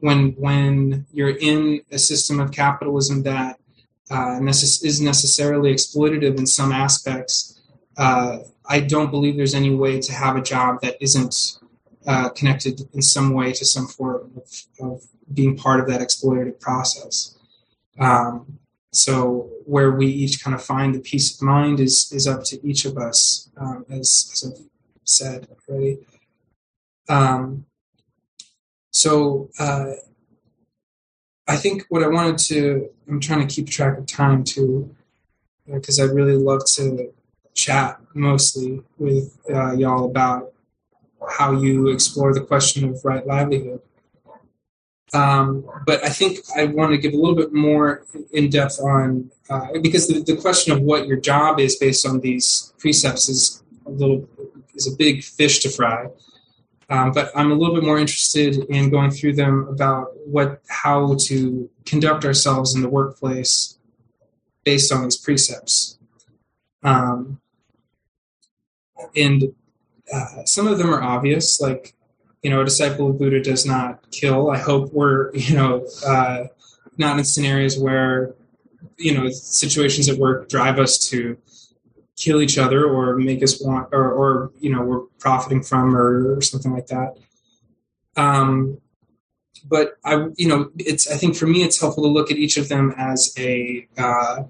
when 0.00 0.32
when 0.32 1.06
you're 1.12 1.36
in 1.36 1.82
a 1.90 1.98
system 1.98 2.38
of 2.38 2.52
capitalism 2.52 3.22
that 3.22 3.58
uh, 4.12 4.38
necess- 4.40 4.84
is 4.84 5.00
necessarily 5.00 5.72
exploitative 5.72 6.38
in 6.38 6.46
some 6.46 6.70
aspects, 6.70 7.60
uh, 7.96 8.38
I 8.66 8.80
don't 8.80 9.10
believe 9.10 9.36
there's 9.36 9.54
any 9.54 9.74
way 9.74 10.00
to 10.00 10.12
have 10.12 10.36
a 10.36 10.42
job 10.42 10.82
that 10.82 10.96
isn't 11.00 11.34
uh, 12.06 12.28
connected 12.30 12.82
in 12.92 13.00
some 13.00 13.32
way 13.32 13.52
to 13.52 13.64
some 13.64 13.86
form 13.86 14.30
of, 14.36 14.64
of, 14.80 15.02
being 15.32 15.56
part 15.56 15.80
of 15.80 15.86
that 15.86 16.02
exploitative 16.02 16.60
process. 16.60 17.38
Um, 17.98 18.58
so 18.90 19.48
where 19.64 19.92
we 19.92 20.06
each 20.06 20.44
kind 20.44 20.54
of 20.54 20.62
find 20.62 20.94
the 20.94 21.00
peace 21.00 21.34
of 21.34 21.40
mind 21.40 21.80
is 21.80 22.12
is 22.12 22.26
up 22.26 22.44
to 22.44 22.66
each 22.68 22.84
of 22.84 22.98
us, 22.98 23.48
um, 23.56 23.86
as, 23.88 24.28
as 24.32 24.44
I've 24.44 24.66
said 25.04 25.48
already. 25.66 26.00
Um, 27.08 27.64
so 28.90 29.48
uh, 29.58 29.92
I 31.46 31.56
think 31.56 31.84
what 31.88 32.02
I 32.02 32.08
wanted 32.08 32.38
to, 32.38 32.90
I'm 33.08 33.20
trying 33.20 33.46
to 33.46 33.52
keep 33.52 33.68
track 33.68 33.98
of 33.98 34.06
time 34.06 34.44
too, 34.44 34.94
because 35.66 35.98
uh, 35.98 36.04
I'd 36.04 36.10
really 36.10 36.36
love 36.36 36.64
to 36.76 37.12
chat 37.54 37.98
mostly 38.14 38.82
with 38.98 39.36
uh, 39.52 39.72
y'all 39.72 40.04
about 40.04 40.52
how 41.28 41.52
you 41.52 41.88
explore 41.88 42.32
the 42.32 42.40
question 42.40 42.88
of 42.88 43.04
right 43.04 43.26
livelihood. 43.26 43.80
Um, 45.14 45.68
but 45.86 46.02
I 46.04 46.08
think 46.08 46.38
I 46.56 46.64
want 46.64 46.92
to 46.92 46.98
give 46.98 47.12
a 47.12 47.16
little 47.16 47.34
bit 47.34 47.52
more 47.52 48.06
in 48.32 48.48
depth 48.48 48.80
on 48.80 49.30
uh, 49.50 49.78
because 49.82 50.08
the, 50.08 50.22
the 50.22 50.40
question 50.40 50.72
of 50.72 50.80
what 50.80 51.06
your 51.06 51.18
job 51.18 51.60
is 51.60 51.76
based 51.76 52.06
on 52.06 52.20
these 52.20 52.72
precepts 52.78 53.28
is 53.28 53.62
a 53.84 53.90
little 53.90 54.26
is 54.74 54.90
a 54.90 54.96
big 54.96 55.22
fish 55.22 55.58
to 55.60 55.68
fry. 55.68 56.08
Um, 56.92 57.10
but 57.10 57.30
I'm 57.34 57.50
a 57.50 57.54
little 57.54 57.74
bit 57.74 57.84
more 57.84 57.98
interested 57.98 58.54
in 58.68 58.90
going 58.90 59.10
through 59.10 59.32
them 59.36 59.66
about 59.66 60.08
what 60.26 60.60
how 60.68 61.16
to 61.20 61.70
conduct 61.86 62.26
ourselves 62.26 62.74
in 62.74 62.82
the 62.82 62.88
workplace 62.88 63.78
based 64.62 64.92
on 64.92 65.04
these 65.04 65.16
precepts. 65.16 65.98
Um, 66.82 67.40
and 69.16 69.54
uh, 70.12 70.44
some 70.44 70.66
of 70.68 70.76
them 70.76 70.92
are 70.92 71.02
obvious, 71.02 71.62
like 71.62 71.94
you 72.42 72.50
know, 72.50 72.60
a 72.60 72.64
disciple 72.66 73.08
of 73.08 73.18
Buddha 73.18 73.40
does 73.40 73.64
not 73.64 74.10
kill. 74.10 74.50
I 74.50 74.58
hope 74.58 74.92
we're 74.92 75.30
you 75.34 75.56
know 75.56 75.86
uh, 76.06 76.44
not 76.98 77.16
in 77.16 77.24
scenarios 77.24 77.78
where 77.78 78.34
you 78.98 79.16
know 79.16 79.30
situations 79.30 80.10
at 80.10 80.18
work 80.18 80.50
drive 80.50 80.78
us 80.78 80.98
to 81.08 81.38
kill 82.22 82.40
each 82.40 82.58
other 82.58 82.84
or 82.84 83.16
make 83.16 83.42
us 83.42 83.62
want 83.62 83.88
or, 83.92 84.12
or 84.12 84.52
you 84.58 84.70
know 84.72 84.82
we're 84.82 85.04
profiting 85.18 85.62
from 85.62 85.96
or, 85.96 86.36
or 86.36 86.40
something 86.40 86.72
like 86.72 86.86
that 86.86 87.16
um, 88.16 88.78
but 89.68 89.96
i 90.04 90.26
you 90.36 90.48
know 90.48 90.70
it's 90.78 91.10
i 91.10 91.16
think 91.16 91.36
for 91.36 91.46
me 91.46 91.62
it's 91.62 91.80
helpful 91.80 92.04
to 92.04 92.08
look 92.08 92.30
at 92.30 92.36
each 92.36 92.56
of 92.56 92.68
them 92.68 92.94
as 92.96 93.34
a 93.38 93.86
uh, 93.98 94.42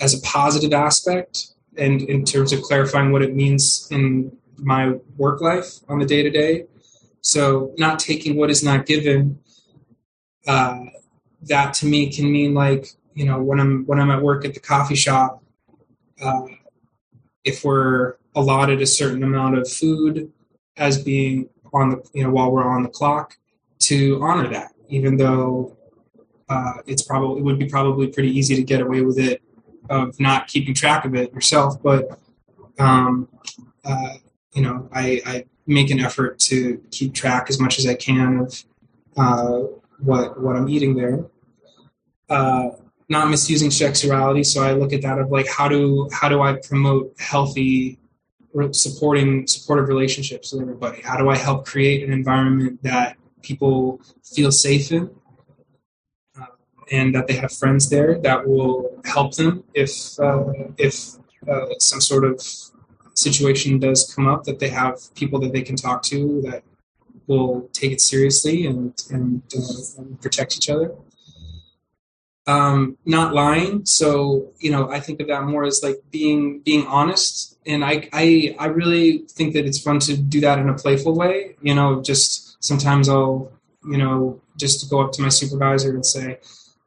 as 0.00 0.14
a 0.14 0.20
positive 0.22 0.72
aspect 0.72 1.52
and 1.76 2.02
in 2.02 2.24
terms 2.24 2.52
of 2.52 2.62
clarifying 2.62 3.12
what 3.12 3.22
it 3.22 3.34
means 3.34 3.88
in 3.90 4.36
my 4.62 4.94
work 5.16 5.40
life 5.40 5.80
on 5.88 5.98
the 5.98 6.06
day 6.06 6.22
to 6.22 6.30
day. 6.30 6.66
So 7.22 7.74
not 7.78 7.98
taking 7.98 8.36
what 8.36 8.50
is 8.50 8.62
not 8.62 8.86
given, 8.86 9.38
uh, 10.46 10.84
that 11.42 11.74
to 11.74 11.86
me 11.86 12.12
can 12.12 12.30
mean 12.30 12.54
like 12.54 12.88
you 13.14 13.24
know 13.24 13.42
when 13.42 13.60
I'm 13.60 13.84
when 13.86 13.98
I'm 13.98 14.10
at 14.10 14.22
work 14.22 14.44
at 14.44 14.54
the 14.54 14.60
coffee 14.60 14.94
shop, 14.94 15.42
uh, 16.22 16.42
if 17.44 17.64
we're 17.64 18.16
allotted 18.34 18.80
a 18.80 18.86
certain 18.86 19.22
amount 19.22 19.58
of 19.58 19.70
food 19.70 20.32
as 20.76 21.02
being 21.02 21.48
on 21.72 21.90
the 21.90 22.10
you 22.12 22.24
know 22.24 22.30
while 22.30 22.50
we're 22.50 22.64
on 22.64 22.82
the 22.82 22.88
clock 22.88 23.36
to 23.78 24.20
honor 24.22 24.48
that, 24.48 24.72
even 24.88 25.16
though 25.16 25.76
uh, 26.48 26.74
it's 26.86 27.02
probably 27.02 27.40
it 27.40 27.44
would 27.44 27.58
be 27.58 27.66
probably 27.66 28.08
pretty 28.08 28.30
easy 28.30 28.56
to 28.56 28.62
get 28.62 28.80
away 28.80 29.02
with 29.02 29.18
it 29.18 29.42
of 29.88 30.18
not 30.20 30.46
keeping 30.46 30.74
track 30.74 31.04
of 31.04 31.14
it 31.14 31.32
yourself, 31.32 31.82
but 31.82 32.18
um, 32.78 33.28
uh, 33.84 34.14
you 34.52 34.62
know 34.62 34.88
I, 34.92 35.22
I, 35.24 35.44
make 35.66 35.90
an 35.90 36.00
effort 36.00 36.40
to 36.40 36.82
keep 36.90 37.14
track 37.14 37.48
as 37.48 37.60
much 37.60 37.78
as 37.78 37.86
I 37.86 37.94
can 37.94 38.38
of 38.38 38.64
uh, 39.16 39.58
what 39.98 40.40
what 40.40 40.56
I'm 40.56 40.68
eating 40.68 40.94
there. 40.94 41.24
Not 43.10 43.28
misusing 43.28 43.72
sexuality, 43.72 44.44
so 44.44 44.62
I 44.62 44.72
look 44.72 44.92
at 44.92 45.02
that 45.02 45.18
of 45.18 45.30
like 45.30 45.48
how 45.48 45.68
do 45.68 46.08
how 46.12 46.28
do 46.28 46.40
I 46.40 46.54
promote 46.54 47.12
healthy 47.18 47.98
supporting 48.70 49.46
supportive 49.48 49.88
relationships 49.88 50.52
with 50.52 50.62
everybody? 50.62 51.02
How 51.02 51.16
do 51.16 51.28
I 51.28 51.36
help 51.36 51.66
create 51.66 52.04
an 52.06 52.12
environment 52.12 52.82
that 52.84 53.16
people 53.42 54.00
feel 54.22 54.52
safe 54.52 54.92
in, 54.92 55.10
uh, 56.40 56.46
and 56.92 57.12
that 57.14 57.26
they 57.26 57.34
have 57.34 57.52
friends 57.52 57.90
there 57.90 58.18
that 58.20 58.46
will 58.46 59.00
help 59.04 59.34
them 59.34 59.64
if 59.74 60.18
uh, 60.20 60.52
if 60.78 61.16
uh, 61.48 61.66
some 61.78 62.00
sort 62.00 62.24
of 62.24 62.40
situation 63.14 63.80
does 63.80 64.12
come 64.14 64.28
up, 64.28 64.44
that 64.44 64.60
they 64.60 64.68
have 64.68 64.96
people 65.16 65.40
that 65.40 65.52
they 65.52 65.62
can 65.62 65.74
talk 65.74 66.02
to 66.04 66.42
that 66.42 66.62
will 67.26 67.68
take 67.72 67.92
it 67.92 68.00
seriously 68.00 68.66
and 68.66 68.94
and, 69.10 69.42
uh, 69.56 69.98
and 69.98 70.20
protect 70.20 70.56
each 70.56 70.70
other. 70.70 70.94
Um, 72.50 72.98
not 73.04 73.32
lying. 73.32 73.86
So 73.86 74.52
you 74.58 74.70
know, 74.72 74.90
I 74.90 74.98
think 74.98 75.20
of 75.20 75.28
that 75.28 75.44
more 75.44 75.64
as 75.64 75.82
like 75.82 75.98
being 76.10 76.60
being 76.60 76.84
honest, 76.86 77.56
and 77.64 77.84
I 77.84 78.08
I 78.12 78.56
I 78.58 78.66
really 78.66 79.06
think 79.36 79.54
that 79.54 79.66
it's 79.66 79.80
fun 79.80 80.00
to 80.00 80.16
do 80.16 80.40
that 80.40 80.58
in 80.58 80.68
a 80.68 80.74
playful 80.74 81.14
way. 81.14 81.56
You 81.62 81.74
know, 81.74 82.02
just 82.02 82.62
sometimes 82.70 83.08
I'll 83.08 83.52
you 83.92 83.98
know 83.98 84.40
just 84.56 84.90
go 84.90 85.00
up 85.00 85.12
to 85.12 85.22
my 85.22 85.28
supervisor 85.28 85.90
and 85.90 86.04
say, 86.04 86.40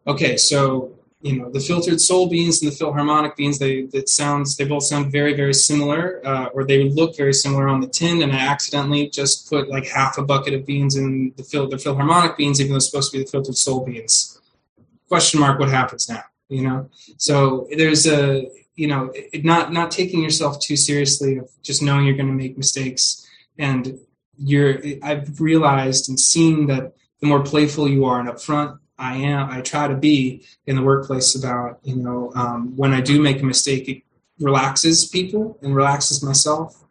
okay, 0.05 0.35
so 0.35 0.91
you 1.21 1.37
know 1.37 1.49
the 1.49 1.61
filtered 1.61 2.01
soul 2.01 2.27
beans 2.27 2.61
and 2.61 2.69
the 2.69 2.75
philharmonic 2.75 3.37
beans 3.37 3.57
they 3.57 3.83
that 3.93 4.09
sounds 4.09 4.57
they 4.57 4.65
both 4.65 4.83
sound 4.83 5.09
very 5.11 5.33
very 5.33 5.53
similar 5.53 6.21
uh, 6.25 6.47
or 6.53 6.65
they 6.65 6.89
look 6.89 7.15
very 7.15 7.33
similar 7.33 7.69
on 7.69 7.79
the 7.79 7.87
tin 7.87 8.21
and 8.21 8.33
i 8.33 8.39
accidentally 8.39 9.09
just 9.09 9.49
put 9.49 9.69
like 9.69 9.87
half 9.87 10.17
a 10.17 10.21
bucket 10.21 10.53
of 10.53 10.65
beans 10.65 10.97
in 10.97 11.33
the 11.37 11.43
fil- 11.43 11.69
the 11.69 11.77
philharmonic 11.77 12.35
beans 12.35 12.59
even 12.59 12.71
though 12.71 12.75
it's 12.75 12.89
supposed 12.89 13.09
to 13.09 13.17
be 13.17 13.23
the 13.23 13.29
filtered 13.29 13.55
soul 13.55 13.85
beans 13.85 14.32
question 15.13 15.39
mark 15.39 15.59
what 15.59 15.69
happens 15.69 16.09
now 16.09 16.23
you 16.49 16.63
know 16.67 16.89
so 17.17 17.67
there's 17.77 18.07
a 18.07 18.49
you 18.75 18.87
know 18.87 19.11
it, 19.13 19.45
not 19.45 19.71
not 19.71 19.91
taking 19.91 20.23
yourself 20.23 20.59
too 20.59 20.75
seriously 20.75 21.37
of 21.37 21.47
just 21.61 21.83
knowing 21.83 22.03
you're 22.05 22.15
going 22.15 22.33
to 22.35 22.41
make 22.43 22.57
mistakes 22.57 23.03
and 23.59 23.99
you're 24.37 24.81
i've 25.03 25.39
realized 25.39 26.09
and 26.09 26.19
seen 26.19 26.65
that 26.65 26.93
the 27.21 27.27
more 27.27 27.43
playful 27.43 27.87
you 27.87 28.05
are 28.05 28.19
and 28.19 28.27
upfront 28.27 28.79
I 28.97 29.15
am, 29.17 29.49
I 29.49 29.61
try 29.61 29.87
to 29.87 29.95
be 29.95 30.45
in 30.67 30.75
the 30.75 30.83
workplace 30.83 31.35
about, 31.35 31.79
you 31.83 31.95
know, 31.95 32.31
um, 32.35 32.77
when 32.77 32.93
I 32.93 33.01
do 33.01 33.19
make 33.19 33.41
a 33.41 33.45
mistake, 33.45 33.89
it 33.89 34.03
relaxes 34.39 35.05
people 35.05 35.57
and 35.61 35.75
relaxes 35.75 36.23
myself. 36.23 36.82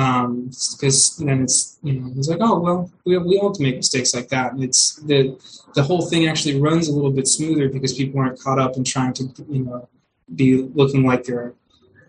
Um, 0.00 0.50
because 0.72 1.16
then 1.16 1.42
it's, 1.42 1.78
you 1.82 1.94
know, 1.94 2.12
it's 2.16 2.28
like, 2.28 2.38
oh, 2.40 2.58
well, 2.60 2.90
we, 3.04 3.18
we 3.18 3.38
all 3.38 3.54
make 3.58 3.76
mistakes 3.76 4.14
like 4.14 4.28
that. 4.28 4.52
And 4.52 4.62
it's 4.64 4.96
the, 4.96 5.38
the 5.74 5.82
whole 5.82 6.02
thing 6.02 6.26
actually 6.26 6.60
runs 6.60 6.88
a 6.88 6.92
little 6.92 7.10
bit 7.10 7.28
smoother 7.28 7.68
because 7.68 7.94
people 7.94 8.20
aren't 8.20 8.40
caught 8.40 8.58
up 8.58 8.76
in 8.76 8.84
trying 8.84 9.12
to, 9.14 9.24
you 9.48 9.64
know, 9.64 9.88
be 10.34 10.62
looking 10.74 11.04
like 11.04 11.24
they're 11.24 11.54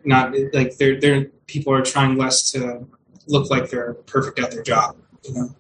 not 0.06 0.34
like 0.54 0.78
they're, 0.78 1.00
they're, 1.00 1.26
people 1.48 1.74
are 1.74 1.82
trying 1.82 2.18
less 2.18 2.52
to 2.52 2.86
look 3.28 3.50
like 3.50 3.70
they're 3.70 3.94
perfect 3.94 4.40
at 4.40 4.52
their 4.52 4.64
job, 4.64 4.96
you 5.24 5.34
know 5.34 5.56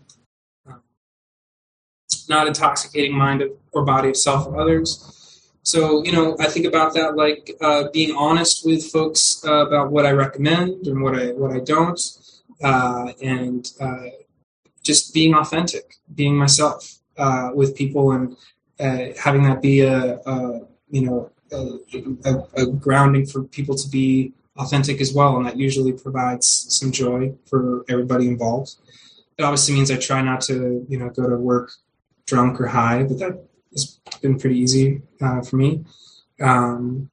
not 2.31 2.47
intoxicating 2.47 3.15
mind 3.15 3.43
or 3.73 3.83
body 3.83 4.09
of 4.09 4.17
self 4.17 4.47
or 4.47 4.59
others. 4.59 5.20
So, 5.63 6.03
you 6.03 6.11
know, 6.11 6.35
I 6.39 6.47
think 6.47 6.65
about 6.65 6.93
that 6.95 7.15
like 7.15 7.51
uh, 7.61 7.89
being 7.93 8.15
honest 8.15 8.65
with 8.65 8.83
folks 8.91 9.43
uh, 9.45 9.67
about 9.67 9.91
what 9.91 10.05
I 10.05 10.11
recommend 10.11 10.87
and 10.87 11.01
what 11.03 11.15
I 11.15 11.27
what 11.33 11.51
I 11.51 11.59
don't, 11.59 11.99
uh, 12.63 13.13
and 13.21 13.69
uh, 13.79 14.07
just 14.83 15.13
being 15.13 15.35
authentic, 15.35 15.95
being 16.13 16.35
myself 16.35 16.99
uh, 17.17 17.51
with 17.53 17.75
people, 17.75 18.11
and 18.11 18.35
uh, 18.79 19.13
having 19.19 19.43
that 19.43 19.61
be 19.61 19.81
a, 19.81 20.15
a 20.25 20.61
you 20.89 21.01
know 21.05 21.31
a, 21.51 21.79
a, 22.25 22.63
a 22.63 22.65
grounding 22.65 23.25
for 23.25 23.43
people 23.43 23.75
to 23.75 23.87
be 23.87 24.33
authentic 24.57 24.99
as 24.99 25.13
well, 25.13 25.37
and 25.37 25.45
that 25.45 25.57
usually 25.57 25.93
provides 25.93 26.47
some 26.69 26.91
joy 26.91 27.33
for 27.45 27.85
everybody 27.87 28.27
involved. 28.27 28.75
It 29.37 29.43
obviously 29.43 29.75
means 29.75 29.91
I 29.91 29.97
try 29.97 30.21
not 30.21 30.41
to, 30.41 30.85
you 30.87 30.97
know, 30.97 31.09
go 31.09 31.29
to 31.29 31.35
work 31.35 31.71
drunk 32.25 32.59
or 32.59 32.67
high, 32.67 33.03
but 33.03 33.19
that 33.19 33.43
has 33.71 33.99
been 34.21 34.39
pretty 34.39 34.59
easy 34.59 35.01
uh, 35.21 35.41
for 35.41 35.57
me. 35.57 35.85
Um, 36.39 37.09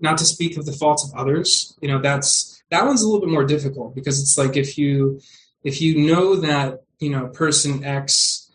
not 0.00 0.18
to 0.18 0.24
speak 0.24 0.56
of 0.56 0.66
the 0.66 0.72
faults 0.72 1.08
of 1.08 1.18
others, 1.18 1.76
you 1.80 1.88
know, 1.88 2.00
that's 2.00 2.62
that 2.70 2.84
one's 2.84 3.02
a 3.02 3.06
little 3.06 3.20
bit 3.20 3.30
more 3.30 3.44
difficult 3.44 3.94
because 3.94 4.20
it's 4.20 4.36
like 4.36 4.56
if 4.56 4.76
you 4.76 5.20
if 5.62 5.80
you 5.80 6.06
know 6.06 6.36
that 6.36 6.82
you 6.98 7.10
know 7.10 7.28
person 7.28 7.84
X 7.84 8.50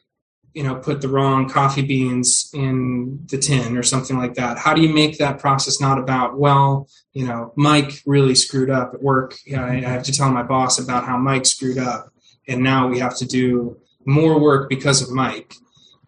you 0.54 0.64
know 0.64 0.76
put 0.76 1.02
the 1.02 1.08
wrong 1.08 1.48
coffee 1.48 1.82
beans 1.82 2.50
in 2.54 3.26
the 3.30 3.38
tin 3.38 3.78
or 3.78 3.84
something 3.84 4.18
like 4.18 4.34
that 4.34 4.58
how 4.58 4.74
do 4.74 4.82
you 4.82 4.92
make 4.92 5.20
that 5.20 5.38
process 5.38 5.80
not 5.80 6.00
about 6.00 6.40
well 6.40 6.90
you 7.14 7.24
know 7.24 7.54
mike 7.56 8.02
really 8.08 8.34
screwed 8.34 8.72
up 8.72 8.96
at 8.96 9.02
work 9.02 9.38
you 9.46 9.56
know, 9.56 9.64
I, 9.64 9.80
have 9.82 10.04
to 10.04 10.12
tell 10.12 10.32
my 10.32 10.42
boss 10.42 10.80
about 10.80 11.06
how 11.06 11.18
mike 11.18 11.46
screwed 11.46 11.78
up 11.78 12.12
and 12.50 12.64
now 12.64 12.88
we 12.88 12.98
have 12.98 13.16
to 13.18 13.26
do 13.26 13.78
more 14.06 14.40
work 14.40 14.70
because 14.70 15.02
of 15.02 15.12
Mike. 15.12 15.54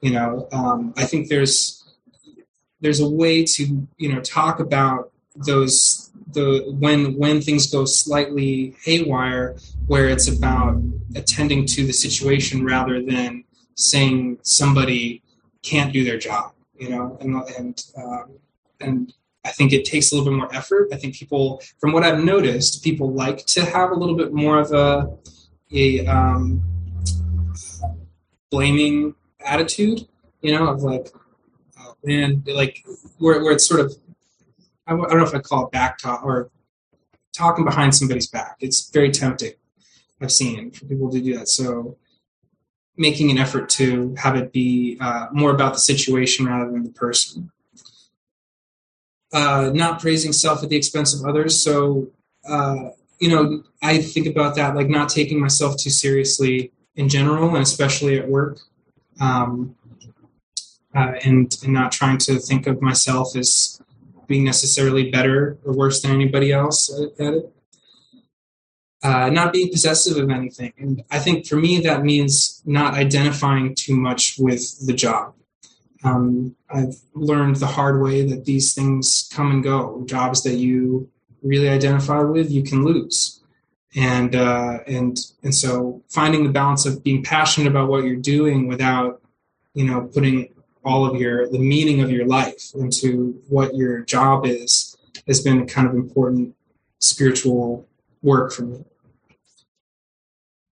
You 0.01 0.11
know, 0.11 0.47
um, 0.51 0.93
I 0.97 1.05
think 1.05 1.29
there's 1.29 1.83
there's 2.81 2.99
a 2.99 3.09
way 3.09 3.43
to 3.43 3.87
you 3.97 4.13
know 4.13 4.21
talk 4.21 4.59
about 4.59 5.11
those 5.35 6.11
the 6.33 6.75
when 6.79 7.17
when 7.17 7.41
things 7.41 7.71
go 7.71 7.85
slightly 7.85 8.75
haywire 8.83 9.55
where 9.87 10.09
it's 10.09 10.27
about 10.27 10.81
attending 11.15 11.65
to 11.65 11.85
the 11.85 11.93
situation 11.93 12.65
rather 12.65 13.01
than 13.01 13.43
saying 13.75 14.37
somebody 14.41 15.21
can't 15.61 15.93
do 15.93 16.03
their 16.03 16.17
job 16.17 16.51
you 16.77 16.89
know 16.89 17.17
and 17.21 17.35
and 17.57 17.85
um, 17.95 18.31
and 18.81 19.13
I 19.43 19.49
think 19.49 19.73
it 19.73 19.85
takes 19.85 20.11
a 20.11 20.15
little 20.15 20.31
bit 20.31 20.37
more 20.37 20.53
effort. 20.53 20.89
I 20.93 20.97
think 20.97 21.15
people, 21.15 21.63
from 21.79 21.93
what 21.93 22.03
I've 22.03 22.23
noticed, 22.23 22.83
people 22.83 23.11
like 23.11 23.45
to 23.47 23.65
have 23.65 23.89
a 23.89 23.95
little 23.95 24.15
bit 24.15 24.33
more 24.33 24.59
of 24.59 24.71
a 24.71 25.17
a 25.71 26.05
um, 26.05 26.61
blaming 28.51 29.15
attitude, 29.45 30.07
you 30.41 30.57
know, 30.57 30.67
of 30.67 30.81
like, 30.81 31.07
oh, 31.79 31.95
man, 32.03 32.43
like 32.47 32.83
where, 33.17 33.43
where 33.43 33.53
it's 33.53 33.65
sort 33.65 33.79
of, 33.79 33.95
I, 34.87 34.91
don't 34.91 35.17
know 35.17 35.23
if 35.23 35.33
I 35.33 35.39
call 35.39 35.65
it 35.65 35.71
back 35.71 35.97
talk 35.97 36.23
or 36.23 36.49
talking 37.33 37.65
behind 37.65 37.95
somebody's 37.95 38.27
back. 38.27 38.57
It's 38.59 38.89
very 38.89 39.11
tempting. 39.11 39.53
I've 40.21 40.31
seen 40.31 40.71
for 40.71 40.85
people 40.85 41.11
to 41.11 41.21
do 41.21 41.37
that. 41.37 41.47
So 41.47 41.97
making 42.97 43.31
an 43.31 43.37
effort 43.37 43.69
to 43.69 44.15
have 44.17 44.35
it 44.35 44.51
be 44.51 44.97
uh, 44.99 45.27
more 45.31 45.51
about 45.51 45.73
the 45.73 45.79
situation 45.79 46.45
rather 46.45 46.71
than 46.71 46.83
the 46.83 46.91
person. 46.91 47.51
Uh, 49.33 49.71
not 49.73 50.01
praising 50.01 50.33
self 50.33 50.61
at 50.61 50.69
the 50.69 50.75
expense 50.75 51.17
of 51.17 51.25
others. 51.27 51.61
So, 51.61 52.09
uh, 52.47 52.89
you 53.19 53.29
know, 53.29 53.63
I 53.81 53.99
think 53.99 54.27
about 54.27 54.55
that 54.55 54.75
like 54.75 54.89
not 54.89 55.09
taking 55.09 55.39
myself 55.39 55.77
too 55.77 55.89
seriously 55.89 56.71
in 56.95 57.07
general, 57.07 57.49
and 57.55 57.63
especially 57.63 58.19
at 58.19 58.27
work, 58.27 58.59
um, 59.19 59.75
uh, 60.95 61.13
and 61.23 61.57
and 61.63 61.73
not 61.73 61.91
trying 61.91 62.17
to 62.17 62.39
think 62.39 62.67
of 62.67 62.81
myself 62.81 63.35
as 63.35 63.81
being 64.27 64.43
necessarily 64.43 65.09
better 65.09 65.57
or 65.65 65.73
worse 65.73 66.01
than 66.01 66.11
anybody 66.11 66.51
else 66.51 66.91
at, 66.93 67.33
it. 67.33 67.53
Uh, 69.03 69.29
not 69.31 69.51
being 69.51 69.71
possessive 69.71 70.15
of 70.17 70.29
anything, 70.29 70.71
and 70.77 71.03
I 71.09 71.17
think 71.17 71.47
for 71.47 71.55
me 71.55 71.79
that 71.81 72.03
means 72.03 72.61
not 72.65 72.93
identifying 72.93 73.73
too 73.73 73.95
much 73.95 74.35
with 74.37 74.85
the 74.85 74.93
job. 74.93 75.33
Um, 76.03 76.55
I've 76.69 76.95
learned 77.15 77.57
the 77.57 77.67
hard 77.67 78.01
way 78.01 78.25
that 78.27 78.45
these 78.45 78.73
things 78.73 79.27
come 79.33 79.51
and 79.51 79.63
go. 79.63 80.03
Jobs 80.05 80.43
that 80.43 80.55
you 80.55 81.09
really 81.41 81.69
identify 81.69 82.19
with, 82.21 82.51
you 82.51 82.61
can 82.61 82.83
lose 82.83 83.40
and 83.95 84.35
uh, 84.35 84.79
and 84.87 85.17
and 85.43 85.53
so 85.53 86.01
finding 86.09 86.43
the 86.43 86.49
balance 86.49 86.85
of 86.85 87.03
being 87.03 87.23
passionate 87.23 87.67
about 87.67 87.89
what 87.89 88.03
you're 88.03 88.15
doing 88.15 88.67
without 88.67 89.21
you 89.73 89.85
know 89.85 90.09
putting 90.13 90.53
all 90.83 91.05
of 91.05 91.19
your 91.19 91.49
the 91.49 91.59
meaning 91.59 92.01
of 92.01 92.09
your 92.09 92.25
life 92.25 92.71
into 92.75 93.41
what 93.49 93.75
your 93.75 94.01
job 94.01 94.45
is 94.45 94.95
has 95.27 95.41
been 95.41 95.67
kind 95.67 95.87
of 95.87 95.93
important 95.93 96.55
spiritual 96.99 97.87
work 98.21 98.51
for 98.51 98.63
me 98.63 98.83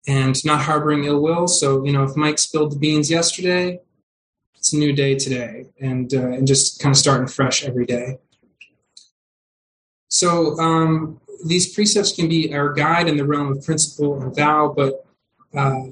and 0.09 0.43
not 0.43 0.61
harboring 0.61 1.05
ill 1.05 1.21
will. 1.21 1.47
So, 1.47 1.85
you 1.85 1.91
know, 1.91 2.03
if 2.03 2.15
Mike 2.15 2.39
spilled 2.39 2.71
the 2.71 2.77
beans 2.77 3.11
yesterday, 3.11 3.79
it's 4.55 4.73
a 4.73 4.77
new 4.77 4.91
day 4.91 5.15
today, 5.15 5.67
and 5.79 6.13
uh, 6.13 6.31
and 6.31 6.47
just 6.47 6.81
kind 6.81 6.91
of 6.91 6.97
starting 6.97 7.27
fresh 7.27 7.63
every 7.63 7.85
day. 7.85 8.17
So 10.09 10.59
um, 10.59 11.21
these 11.45 11.73
precepts 11.73 12.11
can 12.13 12.27
be 12.27 12.53
our 12.53 12.73
guide 12.73 13.07
in 13.07 13.17
the 13.17 13.25
realm 13.25 13.51
of 13.51 13.63
principle 13.63 14.21
and 14.21 14.35
vow, 14.35 14.73
but 14.75 15.05
uh, 15.55 15.85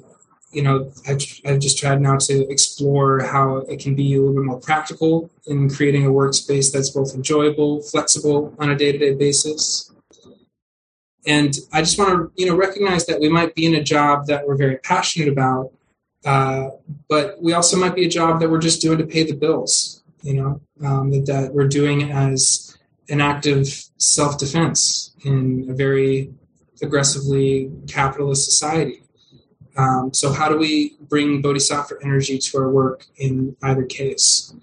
you 0.51 0.61
know, 0.61 0.91
I, 1.05 1.17
I've 1.45 1.59
just 1.59 1.77
tried 1.77 2.01
now 2.01 2.17
to 2.17 2.49
explore 2.49 3.21
how 3.21 3.57
it 3.57 3.79
can 3.79 3.95
be 3.95 4.15
a 4.15 4.19
little 4.19 4.33
bit 4.33 4.45
more 4.45 4.59
practical 4.59 5.29
in 5.45 5.69
creating 5.69 6.05
a 6.05 6.09
workspace 6.09 6.71
that's 6.71 6.89
both 6.89 7.13
enjoyable, 7.13 7.81
flexible 7.81 8.55
on 8.57 8.69
a 8.69 8.75
day-to-day 8.75 9.15
basis. 9.15 9.91
And 11.25 11.53
I 11.73 11.81
just 11.81 11.99
want 11.99 12.11
to, 12.11 12.31
you 12.41 12.47
know, 12.47 12.55
recognize 12.55 13.05
that 13.07 13.19
we 13.19 13.27
might 13.27 13.53
be 13.55 13.65
in 13.65 13.75
a 13.75 13.83
job 13.83 14.27
that 14.27 14.47
we're 14.47 14.55
very 14.55 14.77
passionate 14.77 15.27
about, 15.27 15.73
uh, 16.23 16.69
but 17.09 17.41
we 17.41 17.51
also 17.51 17.75
might 17.77 17.95
be 17.95 18.05
a 18.05 18.09
job 18.09 18.39
that 18.39 18.49
we're 18.49 18.59
just 18.59 18.81
doing 18.81 18.97
to 18.99 19.05
pay 19.05 19.23
the 19.23 19.35
bills. 19.35 20.01
You 20.21 20.33
know, 20.33 20.61
um, 20.85 21.11
that, 21.11 21.25
that 21.27 21.53
we're 21.53 21.67
doing 21.67 22.11
as 22.11 22.76
an 23.09 23.21
act 23.21 23.45
of 23.45 23.67
self-defense 23.97 25.15
in 25.23 25.67
a 25.69 25.73
very 25.73 26.33
aggressively 26.81 27.71
capitalist 27.87 28.45
society. 28.45 29.01
Um, 29.77 30.13
so, 30.13 30.31
how 30.31 30.49
do 30.49 30.57
we 30.57 30.95
bring 31.01 31.41
bodhisattva 31.41 31.95
energy 32.03 32.39
to 32.39 32.57
our 32.57 32.69
work 32.69 33.05
in 33.17 33.55
either 33.61 33.85
case? 33.85 34.53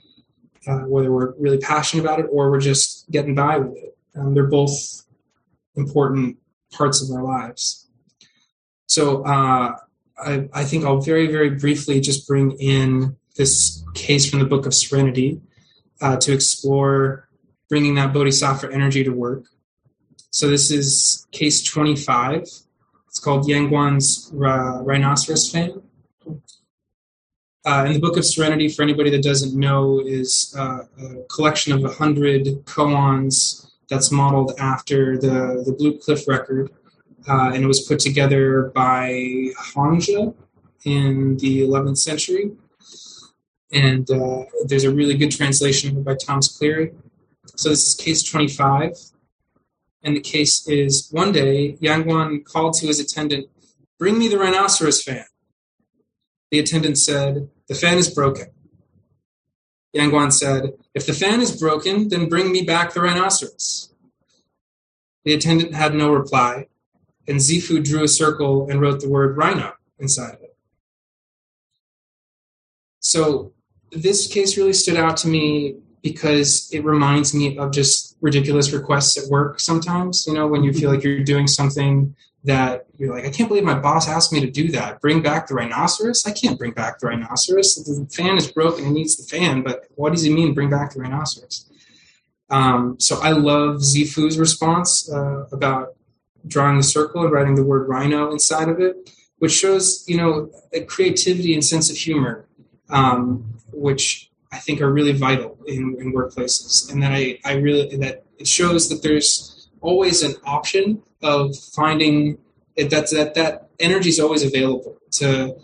Uh, 0.66 0.80
whether 0.80 1.12
we're 1.12 1.34
really 1.38 1.58
passionate 1.58 2.02
about 2.02 2.20
it 2.20 2.26
or 2.30 2.50
we're 2.50 2.60
just 2.60 3.10
getting 3.10 3.34
by 3.34 3.58
with 3.58 3.76
it. 3.76 3.98
Um, 4.16 4.32
they're 4.32 4.46
both 4.46 4.72
important 5.76 6.38
parts 6.72 7.02
of 7.02 7.14
our 7.14 7.22
lives. 7.22 7.86
So, 8.86 9.24
uh, 9.24 9.76
I, 10.16 10.48
I, 10.52 10.64
think 10.64 10.84
I'll 10.84 11.00
very, 11.00 11.26
very 11.26 11.50
briefly 11.50 12.00
just 12.00 12.26
bring 12.26 12.52
in 12.52 13.16
this 13.36 13.84
case 13.94 14.28
from 14.28 14.38
the 14.38 14.44
Book 14.46 14.64
of 14.64 14.72
Serenity 14.72 15.40
uh, 16.00 16.16
to 16.18 16.32
explore 16.32 17.28
bringing 17.68 17.94
that 17.96 18.12
bodhisattva 18.12 18.72
energy 18.72 19.04
to 19.04 19.10
work. 19.10 19.44
So, 20.30 20.48
this 20.48 20.70
is 20.70 21.26
case 21.32 21.62
25 21.62 22.46
it's 23.14 23.20
called 23.20 23.46
Yangguan's 23.46 24.32
uh, 24.34 24.82
Rhinoceros 24.82 25.48
Fan. 25.48 25.80
Uh, 27.64 27.84
in 27.86 27.92
the 27.92 28.00
Book 28.00 28.16
of 28.16 28.24
Serenity, 28.24 28.68
for 28.68 28.82
anybody 28.82 29.08
that 29.10 29.22
doesn't 29.22 29.56
know, 29.56 30.00
is 30.04 30.52
uh, 30.58 30.80
a 31.00 31.22
collection 31.32 31.72
of 31.72 31.84
a 31.84 31.94
hundred 31.94 32.44
koans 32.64 33.70
that's 33.88 34.10
modeled 34.10 34.54
after 34.58 35.16
the, 35.16 35.62
the 35.64 35.72
Blue 35.78 35.96
Cliff 35.96 36.26
record. 36.26 36.72
Uh, 37.28 37.52
and 37.54 37.62
it 37.62 37.68
was 37.68 37.82
put 37.82 38.00
together 38.00 38.72
by 38.74 39.12
Hongzhi 39.72 40.34
in 40.84 41.36
the 41.36 41.60
11th 41.60 41.98
century. 41.98 42.50
And 43.72 44.10
uh, 44.10 44.42
there's 44.66 44.84
a 44.84 44.92
really 44.92 45.16
good 45.16 45.30
translation 45.30 46.02
by 46.02 46.16
Thomas 46.16 46.48
Cleary. 46.48 46.90
So 47.56 47.68
this 47.68 47.86
is 47.86 47.94
case 47.94 48.22
25. 48.22 48.92
And 50.02 50.16
the 50.16 50.20
case 50.20 50.68
is 50.68 51.08
one 51.10 51.32
day, 51.32 51.78
Yangguan 51.80 52.44
called 52.44 52.74
to 52.74 52.86
his 52.86 53.00
attendant, 53.00 53.48
Bring 53.98 54.18
me 54.18 54.28
the 54.28 54.38
rhinoceros 54.38 55.02
fan. 55.02 55.24
The 56.50 56.58
attendant 56.58 56.98
said, 56.98 57.48
The 57.68 57.74
fan 57.74 57.96
is 57.96 58.12
broken. 58.12 58.46
Yangguan 59.96 60.32
said, 60.32 60.74
If 60.94 61.06
the 61.06 61.12
fan 61.12 61.40
is 61.40 61.58
broken, 61.58 62.08
then 62.08 62.28
bring 62.28 62.52
me 62.52 62.62
back 62.62 62.92
the 62.92 63.00
rhinoceros. 63.00 63.94
The 65.24 65.32
attendant 65.32 65.74
had 65.74 65.94
no 65.94 66.12
reply, 66.12 66.66
and 67.26 67.38
Zifu 67.38 67.82
drew 67.82 68.02
a 68.02 68.08
circle 68.08 68.68
and 68.68 68.80
wrote 68.80 69.00
the 69.00 69.08
word 69.08 69.36
rhino 69.38 69.72
inside 69.98 70.34
of 70.34 70.42
it. 70.42 70.56
So 73.00 73.52
this 73.90 74.26
case 74.26 74.58
really 74.58 74.72
stood 74.72 74.96
out 74.96 75.16
to 75.18 75.28
me 75.28 75.76
because 76.04 76.68
it 76.70 76.84
reminds 76.84 77.34
me 77.34 77.56
of 77.56 77.72
just 77.72 78.14
ridiculous 78.20 78.72
requests 78.72 79.16
at 79.16 79.28
work 79.30 79.58
sometimes. 79.58 80.26
You 80.26 80.34
know, 80.34 80.46
when 80.46 80.62
you 80.62 80.72
feel 80.72 80.92
like 80.92 81.02
you're 81.02 81.24
doing 81.24 81.46
something 81.46 82.14
that 82.44 82.84
you're 82.98 83.12
like, 83.12 83.24
I 83.24 83.30
can't 83.30 83.48
believe 83.48 83.64
my 83.64 83.78
boss 83.78 84.06
asked 84.06 84.30
me 84.30 84.40
to 84.40 84.50
do 84.50 84.68
that. 84.72 85.00
Bring 85.00 85.22
back 85.22 85.48
the 85.48 85.54
rhinoceros? 85.54 86.26
I 86.26 86.32
can't 86.32 86.58
bring 86.58 86.72
back 86.72 86.98
the 86.98 87.06
rhinoceros. 87.06 87.74
The 87.76 88.06
fan 88.14 88.36
is 88.36 88.52
broken. 88.52 88.84
It 88.84 88.90
needs 88.90 89.16
the 89.16 89.24
fan. 89.24 89.62
But 89.62 89.86
what 89.94 90.12
does 90.12 90.22
he 90.22 90.32
mean, 90.32 90.52
bring 90.52 90.68
back 90.68 90.92
the 90.92 91.00
rhinoceros? 91.00 91.70
Um, 92.50 93.00
so 93.00 93.18
I 93.22 93.30
love 93.30 93.76
Zifu's 93.76 94.38
response 94.38 95.10
uh, 95.10 95.46
about 95.52 95.96
drawing 96.46 96.76
the 96.76 96.82
circle 96.82 97.22
and 97.22 97.32
writing 97.32 97.54
the 97.54 97.64
word 97.64 97.88
rhino 97.88 98.30
inside 98.30 98.68
of 98.68 98.78
it, 98.78 99.10
which 99.38 99.52
shows, 99.52 100.04
you 100.06 100.18
know, 100.18 100.50
a 100.74 100.82
creativity 100.82 101.54
and 101.54 101.64
sense 101.64 101.90
of 101.90 101.96
humor, 101.96 102.44
um, 102.90 103.54
which 103.72 104.30
I 104.54 104.58
think 104.58 104.80
are 104.80 104.92
really 104.92 105.12
vital 105.12 105.58
in, 105.66 105.96
in 106.00 106.12
workplaces, 106.12 106.90
and 106.90 107.02
that 107.02 107.12
I, 107.12 107.38
I 107.44 107.54
really 107.54 107.96
that 107.96 108.24
it 108.38 108.46
shows 108.46 108.88
that 108.88 109.02
there's 109.02 109.68
always 109.80 110.22
an 110.22 110.34
option 110.44 111.02
of 111.22 111.56
finding 111.56 112.38
it, 112.76 112.90
that 112.90 113.10
that 113.10 113.34
that 113.34 113.68
energy 113.80 114.10
is 114.10 114.20
always 114.20 114.42
available 114.44 114.96
to 115.12 115.56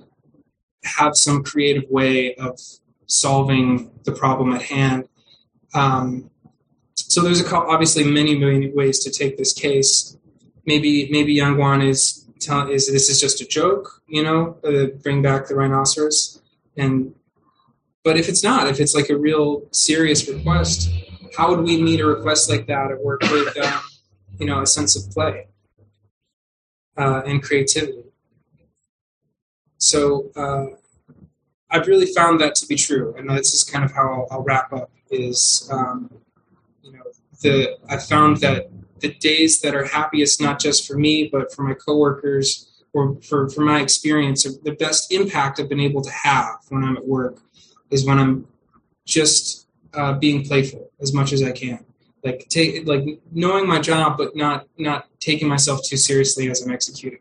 have 0.85 1.17
some 1.17 1.45
creative 1.45 1.89
way 1.91 2.35
of 2.35 2.59
solving 3.07 3.91
the 4.05 4.13
problem 4.13 4.53
at 4.53 4.63
hand. 4.63 5.09
Um, 5.75 6.31
so 6.95 7.23
there's 7.23 7.41
a 7.41 7.57
obviously 7.57 8.05
many 8.05 8.37
many 8.37 8.71
ways 8.73 8.99
to 9.05 9.11
take 9.11 9.37
this 9.37 9.53
case. 9.53 10.17
Maybe 10.67 11.09
maybe 11.11 11.37
Yangguan 11.37 11.87
is 11.87 12.27
telling 12.41 12.73
is 12.73 12.91
this 12.91 13.09
is 13.09 13.21
just 13.21 13.41
a 13.41 13.47
joke, 13.47 14.03
you 14.09 14.23
know, 14.23 14.59
uh, 14.65 14.87
bring 15.03 15.23
back 15.23 15.47
the 15.47 15.55
rhinoceros, 15.55 16.43
and 16.77 17.15
but 18.05 18.17
if 18.17 18.29
it's 18.29 18.43
not, 18.43 18.69
if 18.69 18.81
it's 18.81 18.95
like 18.95 19.11
a 19.11 19.17
real 19.17 19.67
serious 19.73 20.29
request, 20.29 20.91
how 21.37 21.51
would 21.51 21.65
we 21.65 21.81
meet 21.81 22.01
a 22.01 22.07
request 22.07 22.51
like 22.51 22.67
that 22.67 22.91
at 22.91 23.03
work 23.03 23.21
with, 23.23 23.57
um, 23.59 23.81
you 24.39 24.47
know, 24.47 24.63
a 24.63 24.67
sense 24.67 24.97
of 24.97 25.11
play 25.13 25.49
uh, 26.97 27.23
and 27.27 27.43
creativity? 27.43 28.05
So 29.79 30.31
uh, 30.37 30.67
I've 31.71 31.87
really 31.87 32.07
found 32.07 32.41
that 32.41 32.55
to 32.57 32.67
be 32.67 32.77
true, 32.77 33.15
and 33.17 33.29
this 33.31 33.55
is 33.55 33.65
kind 33.65 33.85
of 33.85 33.93
how 33.93 34.13
I'll, 34.13 34.29
I'll 34.31 34.43
wrap 34.43 34.73
up. 34.73 34.91
Is 35.11 35.69
um, 35.73 36.11
you 36.83 36.93
know, 36.93 37.03
the 37.43 37.77
I 37.89 37.97
found 37.97 38.39
that 38.39 38.71
the 39.01 39.13
days 39.15 39.61
that 39.61 39.75
are 39.75 39.85
happiest, 39.85 40.41
not 40.41 40.61
just 40.61 40.87
for 40.87 40.97
me, 40.97 41.29
but 41.31 41.53
for 41.53 41.63
my 41.63 41.75
coworkers 41.75 42.71
or 42.93 43.17
for, 43.23 43.49
for 43.49 43.63
my 43.63 43.81
experience, 43.81 44.43
the 44.43 44.73
best 44.73 45.13
impact 45.13 45.59
I've 45.59 45.69
been 45.69 45.81
able 45.81 46.03
to 46.03 46.11
have 46.11 46.57
when 46.69 46.85
I'm 46.85 46.97
at 46.97 47.07
work 47.07 47.39
is 47.91 48.07
when 48.07 48.19
I'm 48.19 48.47
just 49.07 49.67
uh, 49.95 50.15
being 50.15 50.45
playful 50.45 50.91
as 51.01 51.13
much 51.13 51.33
as 51.33 51.43
I 51.43 51.53
can. 51.53 51.85
Like 52.23 52.47
take 52.49 52.87
like 52.87 53.05
knowing 53.33 53.67
my 53.67 53.81
job, 53.81 54.19
but 54.19 54.37
not 54.37 54.69
not 54.77 55.07
taking 55.21 55.49
myself 55.49 55.81
too 55.83 55.97
seriously 55.97 56.51
as 56.51 56.61
I'm 56.63 56.73
executing. 56.73 57.21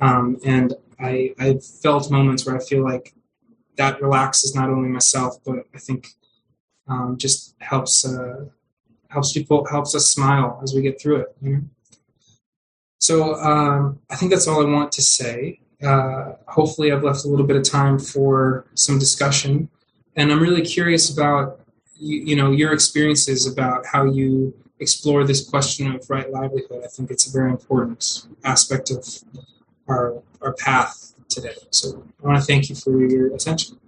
Um, 0.00 0.38
and 0.44 0.74
I 0.98 1.34
I 1.38 1.58
felt 1.82 2.10
moments 2.10 2.46
where 2.46 2.56
I 2.56 2.64
feel 2.64 2.82
like 2.82 3.14
that 3.76 4.00
relaxes 4.00 4.54
not 4.54 4.70
only 4.70 4.88
myself, 4.88 5.36
but 5.44 5.66
I 5.74 5.78
think 5.78 6.08
um, 6.88 7.18
just 7.18 7.54
helps 7.60 8.06
uh, 8.06 8.46
helps 9.08 9.32
people 9.32 9.66
helps 9.66 9.94
us 9.94 10.10
smile 10.10 10.60
as 10.62 10.74
we 10.74 10.80
get 10.80 11.00
through 11.00 11.16
it. 11.16 11.36
You 11.42 11.50
know? 11.50 11.62
So 13.00 13.34
um, 13.34 14.00
I 14.08 14.16
think 14.16 14.30
that's 14.30 14.48
all 14.48 14.66
I 14.66 14.70
want 14.70 14.92
to 14.92 15.02
say 15.02 15.60
uh, 15.84 16.36
hopefully 16.48 16.92
I've 16.92 17.02
left 17.02 17.24
a 17.24 17.28
little 17.28 17.46
bit 17.46 17.56
of 17.56 17.62
time 17.62 17.98
for 17.98 18.64
some 18.74 18.98
discussion. 18.98 19.68
And 20.16 20.32
I'm 20.32 20.40
really 20.40 20.62
curious 20.62 21.12
about 21.12 21.60
you, 21.96 22.20
you, 22.20 22.36
know 22.36 22.50
your 22.50 22.72
experiences 22.72 23.46
about 23.46 23.86
how 23.86 24.04
you 24.04 24.54
explore 24.80 25.24
this 25.24 25.48
question 25.48 25.94
of 25.94 26.08
right 26.08 26.30
livelihood. 26.30 26.82
I 26.84 26.88
think 26.88 27.10
it's 27.10 27.26
a 27.26 27.32
very 27.32 27.50
important 27.50 28.26
aspect 28.44 28.90
of 28.90 29.06
our 29.88 30.22
our 30.40 30.52
path 30.54 31.14
today. 31.28 31.54
So 31.70 32.04
I 32.22 32.26
want 32.26 32.38
to 32.38 32.44
thank 32.44 32.68
you 32.68 32.74
for 32.74 32.98
your 33.04 33.34
attention. 33.34 33.78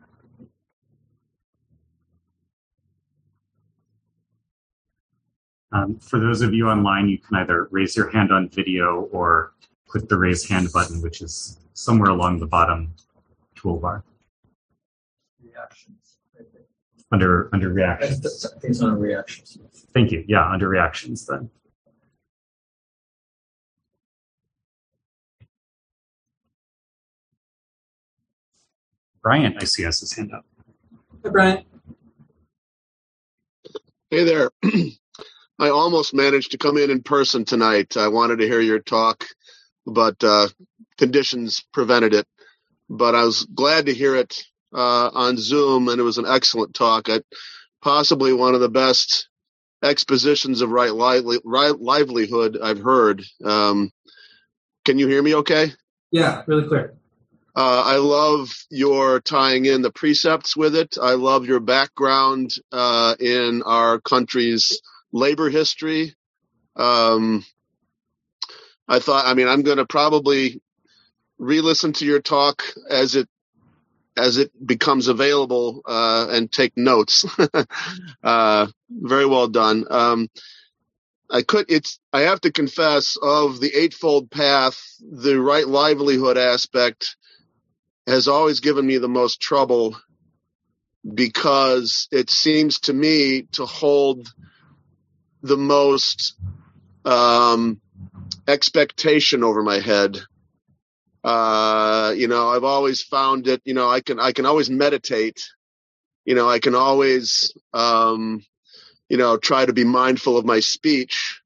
Um, 5.72 5.98
for 5.98 6.18
those 6.18 6.40
of 6.42 6.54
you 6.54 6.68
online, 6.68 7.08
you 7.08 7.18
can 7.18 7.36
either 7.36 7.68
raise 7.70 7.96
your 7.96 8.08
hand 8.10 8.32
on 8.32 8.48
video 8.48 9.08
or 9.12 9.52
click 9.86 10.08
the 10.08 10.16
raise 10.16 10.48
hand 10.48 10.72
button, 10.72 11.02
which 11.02 11.20
is 11.20 11.58
somewhere 11.76 12.10
along 12.10 12.40
the 12.40 12.46
bottom 12.46 12.94
toolbar. 13.54 14.02
Reactions. 15.44 16.18
Under 17.12 17.48
under 17.52 17.68
reactions. 17.68 18.46
It's 18.62 18.82
on 18.82 18.98
reactions. 18.98 19.58
Thank 19.94 20.10
you. 20.10 20.24
Yeah, 20.26 20.50
under 20.50 20.68
reactions 20.68 21.26
then. 21.26 21.50
Brian, 29.22 29.56
I 29.60 29.64
see 29.64 29.82
has 29.82 30.00
his 30.00 30.12
hand 30.12 30.32
up. 30.32 30.44
Hi, 31.24 31.30
Brian. 31.30 31.64
Hey 34.10 34.24
there. 34.24 34.50
I 35.58 35.70
almost 35.70 36.14
managed 36.14 36.52
to 36.52 36.58
come 36.58 36.76
in 36.76 36.90
in 36.90 37.02
person 37.02 37.44
tonight. 37.44 37.96
I 37.96 38.08
wanted 38.08 38.38
to 38.38 38.46
hear 38.46 38.60
your 38.60 38.78
talk, 38.78 39.24
but 39.86 40.22
uh, 40.22 40.48
conditions 40.98 41.64
prevented 41.72 42.14
it. 42.14 42.26
But 42.88 43.14
I 43.14 43.24
was 43.24 43.44
glad 43.44 43.86
to 43.86 43.94
hear 43.94 44.16
it 44.16 44.44
uh, 44.72 45.10
on 45.12 45.36
Zoom, 45.36 45.88
and 45.88 46.00
it 46.00 46.04
was 46.04 46.18
an 46.18 46.26
excellent 46.26 46.74
talk. 46.74 47.08
I, 47.08 47.20
possibly 47.82 48.32
one 48.32 48.54
of 48.54 48.60
the 48.60 48.68
best 48.68 49.28
expositions 49.82 50.60
of 50.60 50.70
right, 50.70 50.92
lively, 50.92 51.38
right 51.44 51.78
livelihood 51.78 52.58
I've 52.62 52.80
heard. 52.80 53.22
Um, 53.44 53.90
can 54.84 54.98
you 54.98 55.08
hear 55.08 55.22
me 55.22 55.34
okay? 55.36 55.72
Yeah, 56.10 56.42
really 56.46 56.66
clear. 56.66 56.94
Uh, 57.54 57.82
I 57.86 57.96
love 57.96 58.50
your 58.70 59.20
tying 59.20 59.64
in 59.64 59.80
the 59.80 59.90
precepts 59.90 60.56
with 60.56 60.76
it. 60.76 60.98
I 61.00 61.12
love 61.12 61.46
your 61.46 61.60
background 61.60 62.50
uh, 62.70 63.14
in 63.18 63.62
our 63.62 63.98
country's 63.98 64.82
labor 65.10 65.48
history. 65.48 66.14
Um, 66.76 67.44
I 68.86 68.98
thought, 68.98 69.26
I 69.26 69.32
mean, 69.32 69.48
I'm 69.48 69.62
going 69.62 69.78
to 69.78 69.86
probably 69.86 70.60
re-listen 71.38 71.92
to 71.94 72.06
your 72.06 72.20
talk 72.20 72.62
as 72.88 73.14
it 73.14 73.28
as 74.16 74.38
it 74.38 74.50
becomes 74.66 75.08
available 75.08 75.82
uh, 75.84 76.28
and 76.30 76.50
take 76.50 76.74
notes. 76.76 77.26
uh, 78.24 78.66
very 78.88 79.26
well 79.26 79.46
done. 79.48 79.84
Um, 79.90 80.28
I 81.30 81.42
could. 81.42 81.66
It's. 81.68 81.98
I 82.12 82.22
have 82.22 82.40
to 82.42 82.52
confess, 82.52 83.16
of 83.20 83.60
the 83.60 83.74
eightfold 83.74 84.30
path, 84.30 84.80
the 85.00 85.38
right 85.40 85.66
livelihood 85.66 86.38
aspect 86.38 87.16
has 88.06 88.28
always 88.28 88.60
given 88.60 88.86
me 88.86 88.98
the 88.98 89.08
most 89.08 89.40
trouble 89.40 89.96
because 91.14 92.08
it 92.12 92.30
seems 92.30 92.80
to 92.80 92.92
me 92.92 93.42
to 93.52 93.66
hold 93.66 94.32
the 95.42 95.56
most 95.56 96.36
um, 97.04 97.80
expectation 98.46 99.44
over 99.44 99.62
my 99.62 99.80
head. 99.80 100.20
Uh, 101.26 102.14
you 102.16 102.28
know, 102.28 102.50
I've 102.50 102.62
always 102.62 103.02
found 103.02 103.48
it. 103.48 103.60
You 103.64 103.74
know, 103.74 103.90
I 103.90 104.00
can 104.00 104.20
I 104.20 104.30
can 104.30 104.46
always 104.46 104.70
meditate. 104.70 105.44
You 106.24 106.36
know, 106.36 106.48
I 106.48 106.60
can 106.60 106.76
always 106.76 107.52
um, 107.74 108.44
you 109.08 109.16
know 109.16 109.36
try 109.36 109.66
to 109.66 109.72
be 109.72 109.82
mindful 109.82 110.38
of 110.38 110.44
my 110.44 110.60
speech. 110.60 111.40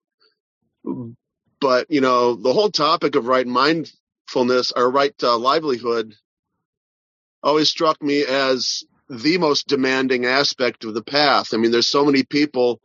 But 1.62 1.90
you 1.90 2.02
know, 2.02 2.34
the 2.34 2.52
whole 2.52 2.70
topic 2.70 3.16
of 3.16 3.26
right 3.26 3.46
mindfulness 3.46 4.70
or 4.76 4.90
right 4.90 5.14
uh, 5.22 5.38
livelihood 5.38 6.14
always 7.42 7.70
struck 7.70 8.02
me 8.02 8.22
as 8.26 8.84
the 9.08 9.38
most 9.38 9.66
demanding 9.66 10.26
aspect 10.26 10.84
of 10.84 10.92
the 10.92 11.02
path. 11.02 11.54
I 11.54 11.56
mean, 11.56 11.70
there's 11.70 11.88
so 11.88 12.04
many 12.04 12.22
people 12.22 12.82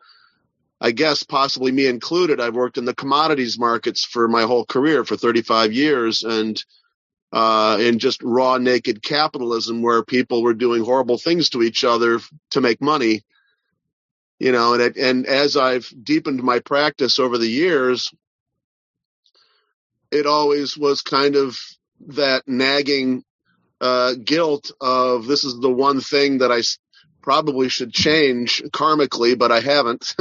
I 0.81 0.91
guess 0.91 1.23
possibly 1.23 1.71
me 1.71 1.87
included, 1.87 2.39
I've 2.41 2.55
worked 2.55 2.77
in 2.77 2.85
the 2.85 2.93
commodities 2.93 3.57
markets 3.57 4.03
for 4.05 4.27
my 4.27 4.43
whole 4.43 4.65
career 4.65 5.05
for 5.05 5.15
35 5.15 5.73
years 5.73 6.23
and 6.23 6.61
uh, 7.35 7.77
in 7.81 7.99
just 7.99 8.23
raw 8.23 8.57
naked 8.57 9.03
capitalism 9.03 9.81
where 9.81 10.03
people 10.03 10.41
were 10.41 10.53
doing 10.53 10.85
horrible 10.85 11.17
things 11.17 11.49
to 11.49 11.61
each 11.61 11.83
other 11.83 12.21
to 12.51 12.61
make 12.61 12.81
money. 12.81 13.23
You 14.39 14.53
know, 14.53 14.73
and 14.73 14.95
and 14.95 15.25
as 15.25 15.57
I've 15.57 15.93
deepened 16.01 16.41
my 16.41 16.59
practice 16.59 17.19
over 17.19 17.37
the 17.37 17.47
years, 17.47 18.13
it 20.11 20.25
always 20.25 20.77
was 20.77 21.01
kind 21.01 21.35
of 21.35 21.57
that 22.07 22.43
nagging 22.47 23.25
uh, 23.81 24.13
guilt 24.13 24.71
of 24.79 25.25
this 25.25 25.43
is 25.43 25.59
the 25.59 25.69
one 25.69 25.99
thing 25.99 26.37
that 26.37 26.53
I 26.53 26.61
probably 27.21 27.67
should 27.67 27.91
change 27.91 28.63
karmically, 28.69 29.37
but 29.37 29.51
I 29.51 29.59
haven't. 29.59 30.15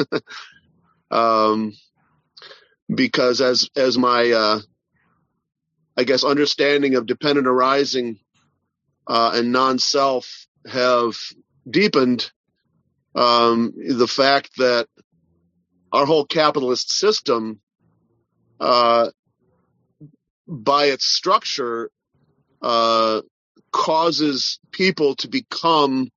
um, 1.13 1.75
because 2.93 3.41
as 3.41 3.71
as 3.77 3.97
my 3.97 4.33
uh, 4.33 4.61
I 5.97 6.05
guess 6.05 6.25
understanding 6.25 6.95
of 6.97 7.07
dependent 7.07 7.47
arising 7.47 8.19
uh, 9.07 9.33
and 9.35 9.53
non-self 9.53 10.47
have 10.67 11.15
deepened, 11.69 12.31
um, 13.15 13.73
the 13.77 14.09
fact 14.09 14.57
that 14.59 14.89
our 15.93 16.07
whole 16.07 16.25
capitalist 16.25 16.91
system, 16.91 17.61
uh, 18.59 19.11
by 20.49 20.87
its 20.87 21.07
structure, 21.07 21.91
uh, 22.61 23.21
causes 23.71 24.59
people 24.73 25.15
to 25.17 25.29
become 25.29 26.11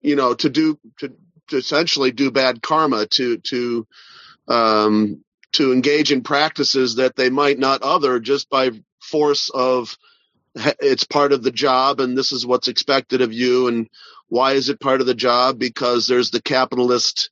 you 0.00 0.16
know, 0.16 0.34
to 0.34 0.48
do 0.48 0.78
to, 0.98 1.12
to 1.48 1.56
essentially 1.56 2.12
do 2.12 2.30
bad 2.30 2.62
karma, 2.62 3.06
to 3.06 3.38
to 3.38 3.86
um, 4.48 5.24
to 5.52 5.72
engage 5.72 6.12
in 6.12 6.22
practices 6.22 6.96
that 6.96 7.16
they 7.16 7.30
might 7.30 7.58
not 7.58 7.82
other 7.82 8.20
just 8.20 8.48
by 8.50 8.70
force 9.00 9.50
of 9.50 9.96
it's 10.54 11.04
part 11.04 11.32
of 11.32 11.42
the 11.42 11.50
job 11.50 12.00
and 12.00 12.16
this 12.16 12.32
is 12.32 12.46
what's 12.46 12.68
expected 12.68 13.20
of 13.20 13.32
you 13.32 13.68
and 13.68 13.88
why 14.28 14.52
is 14.52 14.68
it 14.68 14.78
part 14.80 15.00
of 15.00 15.06
the 15.06 15.14
job? 15.14 15.58
Because 15.58 16.06
there's 16.06 16.30
the 16.30 16.42
capitalist 16.42 17.30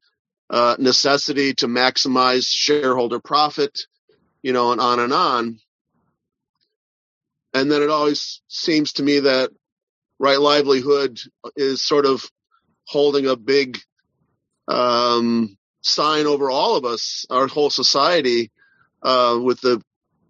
uh, 0.50 0.76
necessity 0.78 1.54
to 1.54 1.66
maximize 1.66 2.48
shareholder 2.50 3.20
profit 3.20 3.87
you 4.42 4.52
know 4.52 4.72
and 4.72 4.81
on 4.81 4.98
and 4.98 5.12
on. 5.12 5.59
And 7.54 7.70
then 7.70 7.83
it 7.83 7.90
always 7.90 8.40
seems 8.48 8.94
to 8.94 9.02
me 9.02 9.20
that 9.20 9.50
right 10.18 10.40
livelihood 10.40 11.18
is 11.54 11.83
sort 11.83 12.07
of 12.07 12.24
holding 12.87 13.26
a 13.26 13.37
big 13.37 13.78
um, 14.68 15.58
sign 15.88 16.27
over 16.27 16.51
all 16.51 16.77
of 16.77 16.85
us, 16.85 17.27
our 17.31 17.46
whole 17.46 17.70
society, 17.70 18.51
uh, 19.03 19.38
with 19.42 19.61
the 19.61 19.83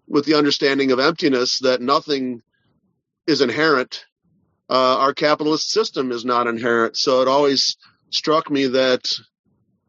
with 0.07 0.25
the 0.25 0.35
understanding 0.35 0.91
of 0.91 0.99
emptiness 0.99 1.59
that 1.59 1.81
nothing 1.81 2.41
is 3.27 3.41
inherent. 3.41 4.05
Uh, 4.69 4.97
our 4.97 5.13
capitalist 5.13 5.69
system 5.69 6.11
is 6.11 6.25
not 6.25 6.47
inherent. 6.47 6.97
So 6.97 7.21
it 7.21 7.27
always 7.27 7.77
struck 8.09 8.49
me 8.49 8.67
that 8.67 9.11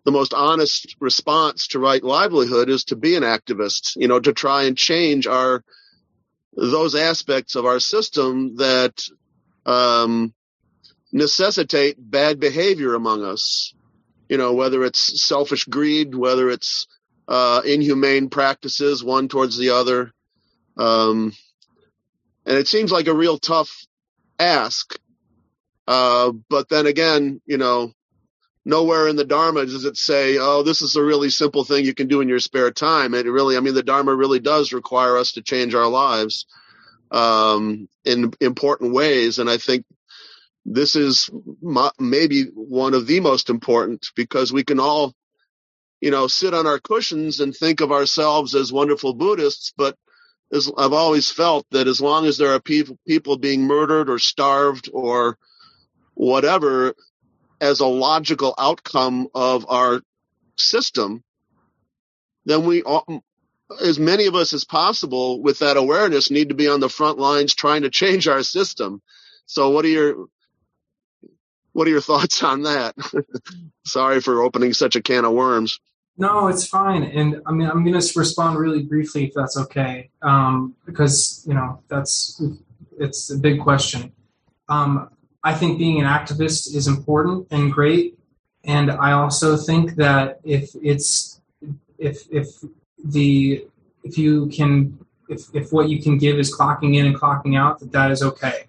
the 0.05 0.11
most 0.11 0.35
honest 0.35 0.97
response 1.01 1.69
to 1.69 1.79
right 1.79 2.03
livelihood 2.03 2.69
is 2.69 2.85
to 2.85 2.97
be 2.97 3.17
an 3.17 3.23
activist, 3.23 3.97
you 3.97 4.09
know, 4.09 4.21
to 4.21 4.33
try 4.33 4.65
and 4.65 4.77
change 4.77 5.27
our 5.27 5.63
those 6.57 6.95
aspects 6.95 7.55
of 7.55 7.65
our 7.65 7.81
system 7.81 8.57
that 8.57 9.03
um, 9.65 10.35
necessitate 11.13 11.97
bad 11.99 12.41
behavior 12.41 12.95
among 12.95 13.25
us. 13.25 13.73
You 14.31 14.39
know, 14.39 14.55
whether 14.55 14.83
it's 14.85 15.27
selfish 15.27 15.65
greed, 15.65 16.15
whether 16.15 16.49
it's 16.49 16.87
uh, 17.29 17.61
inhumane 17.67 18.31
practices, 18.31 19.05
one 19.05 19.29
towards 19.29 19.59
the 19.59 19.71
other. 19.71 20.13
Um, 20.77 21.33
and 22.47 22.57
it 22.57 22.69
seems 22.69 22.91
like 22.91 23.09
a 23.09 23.15
real 23.15 23.39
tough 23.39 23.71
ask. 24.39 24.99
Uh, 25.87 26.33
but 26.49 26.69
then 26.69 26.87
again, 26.87 27.41
you 27.45 27.59
know, 27.59 27.93
nowhere 28.65 29.09
in 29.09 29.17
the 29.17 29.25
Dharma 29.25 29.67
does 29.67 29.85
it 29.85 29.97
say, 29.97 30.39
oh, 30.39 30.63
this 30.63 30.81
is 30.81 30.97
a 30.97 31.03
really 31.03 31.31
simple 31.31 31.65
thing 31.65 31.85
you 31.85 31.95
can 31.95 32.09
do 32.09 32.21
in 32.21 32.29
your 32.29 32.39
spare 32.39 32.71
time. 32.71 33.15
It 33.15 33.27
really, 33.27 33.57
I 33.57 33.61
mean, 33.61 33.75
the 33.75 33.83
Dharma 33.83 34.15
really 34.15 34.41
does 34.41 34.73
require 34.73 35.17
us 35.17 35.33
to 35.33 35.43
change 35.43 35.75
our 35.75 35.89
lives 35.89 36.47
um, 37.11 37.89
in 38.05 38.33
important 38.41 38.93
ways. 38.93 39.39
And 39.39 39.51
I 39.51 39.59
think 39.59 39.85
this 40.65 40.97
is 40.97 41.31
maybe 41.99 42.45
one 42.55 42.95
of 42.95 43.07
the 43.07 43.21
most 43.21 43.51
important 43.51 44.07
because 44.15 44.53
we 44.53 44.65
can 44.65 44.79
all, 44.79 45.15
you 46.01 46.11
know, 46.11 46.27
sit 46.27 46.55
on 46.55 46.67
our 46.67 46.79
cushions 46.79 47.41
and 47.41 47.55
think 47.55 47.81
of 47.81 47.93
ourselves 47.93 48.55
as 48.55 48.73
wonderful 48.73 49.15
Buddhists, 49.15 49.73
but 49.77 49.97
as 50.53 50.71
I've 50.77 50.93
always 50.93 51.31
felt 51.31 51.67
that 51.71 51.87
as 51.87 52.01
long 52.01 52.27
as 52.27 52.37
there 52.37 52.53
are 52.53 52.61
people 52.61 52.99
people 53.07 53.37
being 53.39 53.63
murdered 53.63 54.11
or 54.11 54.19
starved 54.19 54.91
or 54.93 55.39
whatever 56.15 56.95
as 57.61 57.81
a 57.81 57.87
logical 57.87 58.55
outcome 58.59 59.29
of 59.35 59.67
our 59.69 60.01
system, 60.57 61.23
then 62.45 62.65
we 62.65 62.83
all, 62.83 63.23
as 63.83 63.99
many 63.99 64.27
of 64.27 64.35
us 64.35 64.53
as 64.53 64.65
possible 64.65 65.41
with 65.41 65.61
that 65.61 65.77
awareness 65.77 66.31
need 66.31 66.49
to 66.49 66.55
be 66.55 66.69
on 66.69 66.81
the 66.81 66.89
front 66.89 67.19
lines 67.19 67.55
trying 67.55 67.83
to 67.83 67.91
change 67.91 68.27
our 68.27 68.43
system. 68.43 69.01
So 69.47 69.71
what 69.71 69.85
are 69.85 69.89
your 69.89 70.27
what 71.73 71.87
are 71.87 71.91
your 71.91 72.01
thoughts 72.11 72.43
on 72.43 72.63
that? 72.63 72.95
Sorry 73.85 74.21
for 74.21 74.43
opening 74.43 74.73
such 74.73 74.97
a 74.97 75.03
can 75.03 75.25
of 75.25 75.33
worms. 75.33 75.81
No, 76.17 76.49
it's 76.49 76.67
fine. 76.67 77.05
And 77.05 77.41
I 77.47 77.53
mean, 77.53 77.67
I'm 77.67 77.83
going 77.83 77.99
to 77.99 78.19
respond 78.19 78.59
really 78.59 78.83
briefly 78.83 79.25
if 79.25 79.33
that's 79.35 79.57
okay, 79.57 80.11
um, 80.21 80.75
because 80.85 81.43
you 81.47 81.55
know 81.55 81.83
that's 81.89 82.43
it's 82.99 83.31
a 83.31 83.39
big 83.39 83.61
question. 83.61 84.13
Um, 84.69 85.09
I 85.43 85.55
think 85.55 85.79
being 85.79 85.99
an 85.99 86.07
activist 86.07 86.75
is 86.75 86.87
important 86.87 87.47
and 87.51 87.73
great, 87.73 88.19
and 88.65 88.91
I 88.91 89.13
also 89.13 89.57
think 89.57 89.97
that 89.97 90.41
if 90.45 90.71
it's 90.83 91.41
if 91.99 92.27
if 92.31 92.49
the 93.03 93.65
if 94.05 94.19
you 94.19 94.49
can 94.49 94.99
if 95.31 95.45
if 95.55 95.73
what 95.73 95.89
you 95.89 96.03
can 96.03 96.19
give 96.19 96.39
is 96.39 96.55
clocking 96.55 96.97
in 96.97 97.07
and 97.07 97.17
clocking 97.17 97.57
out, 97.59 97.79
that 97.81 97.93
that 97.93 98.11
is 98.11 98.23
okay, 98.23 98.65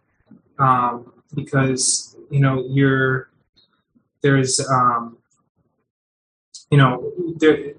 um, 0.58 1.12
because 1.36 2.11
you 2.32 2.40
know 2.40 2.66
you're 2.70 3.30
there's 4.22 4.60
um, 4.70 5.18
you 6.72 6.78
know 6.78 7.12
there 7.38 7.74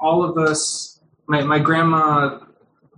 all 0.00 0.24
of 0.24 0.38
us 0.38 1.00
my, 1.26 1.42
my 1.42 1.58
grandma 1.58 2.38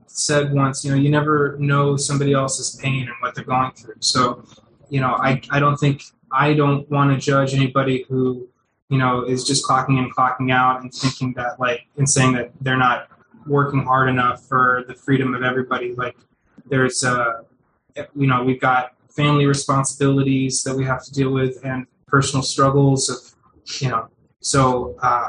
said 0.06 0.52
once, 0.52 0.84
you 0.84 0.90
know, 0.90 0.96
you 0.96 1.10
never 1.10 1.56
know 1.58 1.96
somebody 1.96 2.32
else's 2.32 2.76
pain 2.76 3.02
and 3.02 3.14
what 3.20 3.34
they're 3.34 3.44
going 3.44 3.70
through. 3.72 3.94
So, 4.00 4.44
you 4.90 5.00
know, 5.00 5.14
I, 5.14 5.40
I 5.50 5.60
don't 5.60 5.76
think 5.76 6.02
I 6.32 6.54
don't 6.54 6.88
want 6.90 7.10
to 7.12 7.18
judge 7.18 7.54
anybody 7.54 8.04
who, 8.08 8.48
you 8.88 8.98
know, 8.98 9.24
is 9.24 9.44
just 9.44 9.66
clocking 9.66 9.98
in, 9.98 10.10
clocking 10.10 10.52
out, 10.52 10.82
and 10.82 10.92
thinking 10.92 11.32
that 11.34 11.60
like 11.60 11.86
and 11.96 12.08
saying 12.08 12.32
that 12.32 12.52
they're 12.60 12.76
not 12.76 13.08
working 13.46 13.82
hard 13.82 14.08
enough 14.08 14.44
for 14.44 14.84
the 14.88 14.94
freedom 14.94 15.34
of 15.34 15.42
everybody. 15.42 15.94
Like, 15.94 16.16
there's, 16.66 17.04
uh, 17.04 17.42
you 18.14 18.26
know, 18.26 18.42
we've 18.42 18.60
got 18.60 18.94
family 19.10 19.46
responsibilities 19.46 20.62
that 20.64 20.74
we 20.74 20.84
have 20.84 21.04
to 21.04 21.12
deal 21.12 21.30
with 21.30 21.64
and 21.64 21.86
personal 22.06 22.42
struggles 22.42 23.08
of, 23.08 23.18
you 23.80 23.88
know, 23.88 24.08
so 24.40 24.96
uh, 25.02 25.28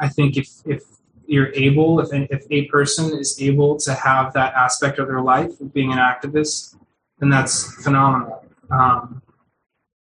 I 0.00 0.08
think 0.08 0.36
if 0.36 0.48
if 0.64 0.82
you're 1.26 1.52
able, 1.54 2.00
if 2.00 2.08
if 2.12 2.46
a 2.50 2.66
person 2.66 3.16
is 3.18 3.40
able 3.40 3.76
to 3.80 3.94
have 3.94 4.32
that 4.34 4.54
aspect 4.54 4.98
of 4.98 5.08
their 5.08 5.20
life 5.20 5.60
of 5.60 5.72
being 5.74 5.92
an 5.92 5.98
activist, 5.98 6.76
then 7.18 7.28
that's 7.28 7.74
phenomenal. 7.82 8.44
Um, 8.70 9.22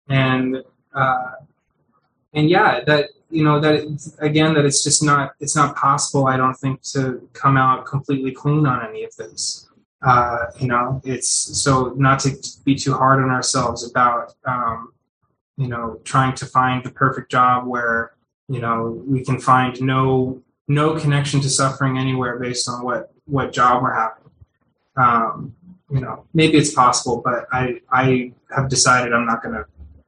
and 0.09 0.63
uh, 0.93 1.31
and 2.33 2.49
yeah, 2.49 2.83
that 2.85 3.09
you 3.29 3.43
know 3.43 3.59
that 3.59 4.15
again 4.19 4.53
that 4.53 4.65
it's 4.65 4.83
just 4.83 5.03
not 5.03 5.33
it's 5.39 5.55
not 5.55 5.75
possible. 5.75 6.27
I 6.27 6.37
don't 6.37 6.55
think 6.55 6.81
to 6.93 7.27
come 7.33 7.57
out 7.57 7.85
completely 7.85 8.31
clean 8.31 8.65
on 8.65 8.85
any 8.87 9.03
of 9.03 9.15
this. 9.15 9.67
Uh, 10.03 10.47
you 10.59 10.67
know, 10.67 11.01
it's 11.05 11.29
so 11.29 11.93
not 11.95 12.19
to 12.19 12.35
be 12.65 12.75
too 12.75 12.93
hard 12.93 13.23
on 13.23 13.29
ourselves 13.29 13.89
about 13.89 14.33
um, 14.45 14.91
you 15.57 15.67
know 15.67 15.99
trying 16.03 16.35
to 16.35 16.45
find 16.45 16.83
the 16.83 16.91
perfect 16.91 17.31
job 17.31 17.65
where 17.65 18.13
you 18.49 18.59
know 18.59 19.01
we 19.07 19.23
can 19.23 19.39
find 19.39 19.81
no 19.81 20.41
no 20.67 20.99
connection 20.99 21.39
to 21.41 21.49
suffering 21.49 21.97
anywhere 21.97 22.37
based 22.37 22.67
on 22.67 22.83
what 22.83 23.13
what 23.25 23.53
job 23.53 23.81
we're 23.81 23.93
having. 23.93 24.29
Um, 24.95 25.55
you 25.89 26.01
know, 26.01 26.25
maybe 26.33 26.57
it's 26.57 26.73
possible, 26.73 27.21
but 27.23 27.47
I 27.51 27.81
I 27.89 28.33
have 28.55 28.69
decided 28.69 29.13
I'm 29.13 29.25
not 29.25 29.41
going 29.41 29.55
to 29.55 29.65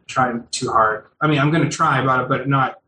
try 0.08 0.34
too 0.52 0.72
hard. 0.72 1.06
I 1.22 1.28
mean, 1.28 1.40
I'm 1.40 1.52
going 1.52 1.64
to 1.64 1.70
try 1.70 2.02
about 2.02 2.24
it, 2.24 2.30
but 2.30 2.48
not. 2.50 2.82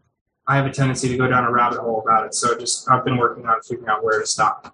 I 0.50 0.56
have 0.56 0.65
a 0.65 0.72
tendency 0.72 1.10
to 1.10 1.17
go 1.17 1.28
down 1.28 1.43
a 1.43 1.52
rabbit 1.52 1.80
hole 1.80 2.02
about 2.02 2.26
it. 2.26 2.34
So 2.34 2.58
just 2.58 2.89
I've 2.89 3.04
been 3.04 3.17
working 3.17 3.46
on 3.46 3.62
figuring 3.62 3.89
out 3.89 4.04
where 4.04 4.22
to 4.22 4.26
stop. 4.26 4.74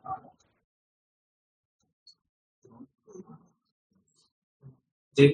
Yeah. 5.16 5.30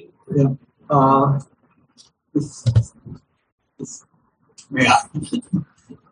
Uh, 0.88 1.40
yeah. 4.72 4.96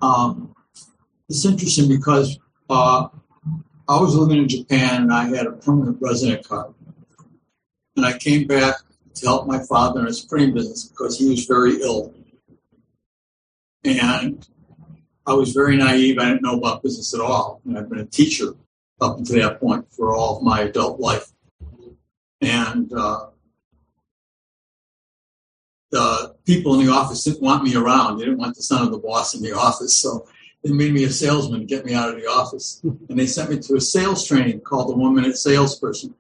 um, 0.01 0.55
it's 1.29 1.45
interesting 1.45 1.89
because 1.89 2.39
uh, 2.71 3.09
I 3.89 4.01
was 4.01 4.15
living 4.15 4.39
in 4.39 4.49
Japan 4.49 5.03
and 5.03 5.13
I 5.13 5.25
had 5.29 5.47
a 5.47 5.53
permanent 5.53 5.99
resident 6.01 6.47
card. 6.47 6.75
And 7.97 8.07
I 8.07 8.17
came 8.17 8.47
back 8.47 8.77
to 9.15 9.27
help 9.27 9.47
my 9.47 9.63
father 9.65 10.01
in 10.01 10.07
his 10.07 10.21
printing 10.21 10.55
business 10.55 10.85
because 10.85 11.19
he 11.19 11.29
was 11.29 11.45
very 11.45 11.81
ill. 11.83 12.15
And 13.85 14.47
I 15.27 15.35
was 15.35 15.53
very 15.53 15.77
naive. 15.77 16.19
I 16.19 16.27
didn't 16.27 16.43
know 16.43 16.57
about 16.57 16.83
business 16.83 17.13
at 17.15 17.21
all. 17.21 17.61
And 17.65 17.77
I've 17.77 17.89
been 17.89 17.99
a 17.99 18.07
teacher 18.07 18.55
up 19.01 19.19
until 19.19 19.43
that 19.43 19.61
point 19.61 19.93
for 19.93 20.15
all 20.15 20.39
of 20.39 20.43
my 20.43 20.61
adult 20.63 21.01
life. 21.01 21.33
And 22.41 22.93
uh, 22.93 23.27
the 25.91 26.35
people 26.45 26.79
in 26.79 26.87
the 26.87 26.93
office 26.93 27.25
didn't 27.25 27.43
want 27.43 27.65
me 27.65 27.75
around. 27.75 28.19
They 28.19 28.25
didn't 28.25 28.39
want 28.39 28.57
the 28.57 28.63
son 28.63 28.83
of 28.83 28.91
the 28.91 28.99
boss 28.99 29.35
in 29.35 29.43
the 29.43 29.53
office. 29.53 29.97
So 29.97 30.27
they 30.63 30.71
made 30.71 30.93
me 30.93 31.05
a 31.05 31.11
salesman 31.11 31.61
to 31.61 31.67
get 31.67 31.85
me 31.85 31.95
out 31.95 32.11
of 32.11 32.17
the 32.17 32.27
office. 32.27 32.81
And 32.83 33.19
they 33.19 33.27
sent 33.27 33.51
me 33.51 33.59
to 33.59 33.77
a 33.77 33.81
sales 33.81 34.27
training 34.27 34.61
called 34.61 34.89
the 34.89 34.97
One 34.97 35.15
Minute 35.15 35.37
Salesperson. 35.37 36.15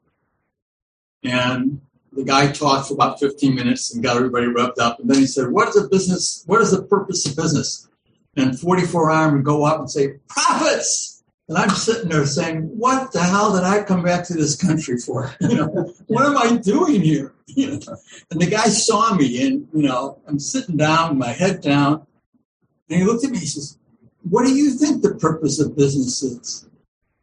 And 1.22 1.80
the 2.12 2.24
guy 2.24 2.50
talked 2.50 2.88
for 2.88 2.94
about 2.94 3.20
15 3.20 3.54
minutes 3.54 3.94
and 3.94 4.02
got 4.02 4.16
everybody 4.16 4.46
revved 4.46 4.78
up. 4.78 5.00
And 5.00 5.10
then 5.10 5.18
he 5.18 5.26
said, 5.26 5.50
What 5.50 5.68
is 5.68 5.76
a 5.76 5.88
business? 5.88 6.44
What 6.46 6.62
is 6.62 6.70
the 6.70 6.82
purpose 6.82 7.26
of 7.26 7.36
business? 7.36 7.88
And 8.36 8.58
44 8.58 9.10
Arm 9.10 9.34
would 9.34 9.44
go 9.44 9.64
up 9.64 9.80
and 9.80 9.90
say, 9.90 10.14
Profits! 10.28 11.07
And 11.48 11.56
I'm 11.56 11.70
sitting 11.70 12.10
there 12.10 12.26
saying, 12.26 12.62
What 12.78 13.12
the 13.12 13.22
hell 13.22 13.54
did 13.54 13.64
I 13.64 13.82
come 13.82 14.02
back 14.02 14.24
to 14.26 14.34
this 14.34 14.56
country 14.56 14.98
for? 14.98 15.34
What 16.06 16.26
am 16.26 16.36
I 16.36 16.56
doing 16.56 17.00
here? 17.02 17.34
And 17.56 18.40
the 18.40 18.46
guy 18.50 18.68
saw 18.68 19.14
me 19.14 19.46
and, 19.46 19.66
you 19.72 19.82
know, 19.82 20.20
I'm 20.26 20.38
sitting 20.38 20.76
down, 20.76 21.18
my 21.18 21.28
head 21.28 21.60
down, 21.60 22.06
and 22.88 23.00
he 23.00 23.04
looked 23.04 23.24
at 23.24 23.30
me, 23.30 23.38
he 23.38 23.46
says, 23.46 23.78
What 24.22 24.44
do 24.44 24.54
you 24.54 24.70
think 24.72 25.02
the 25.02 25.14
purpose 25.14 25.58
of 25.60 25.76
business 25.76 26.22
is? 26.22 26.68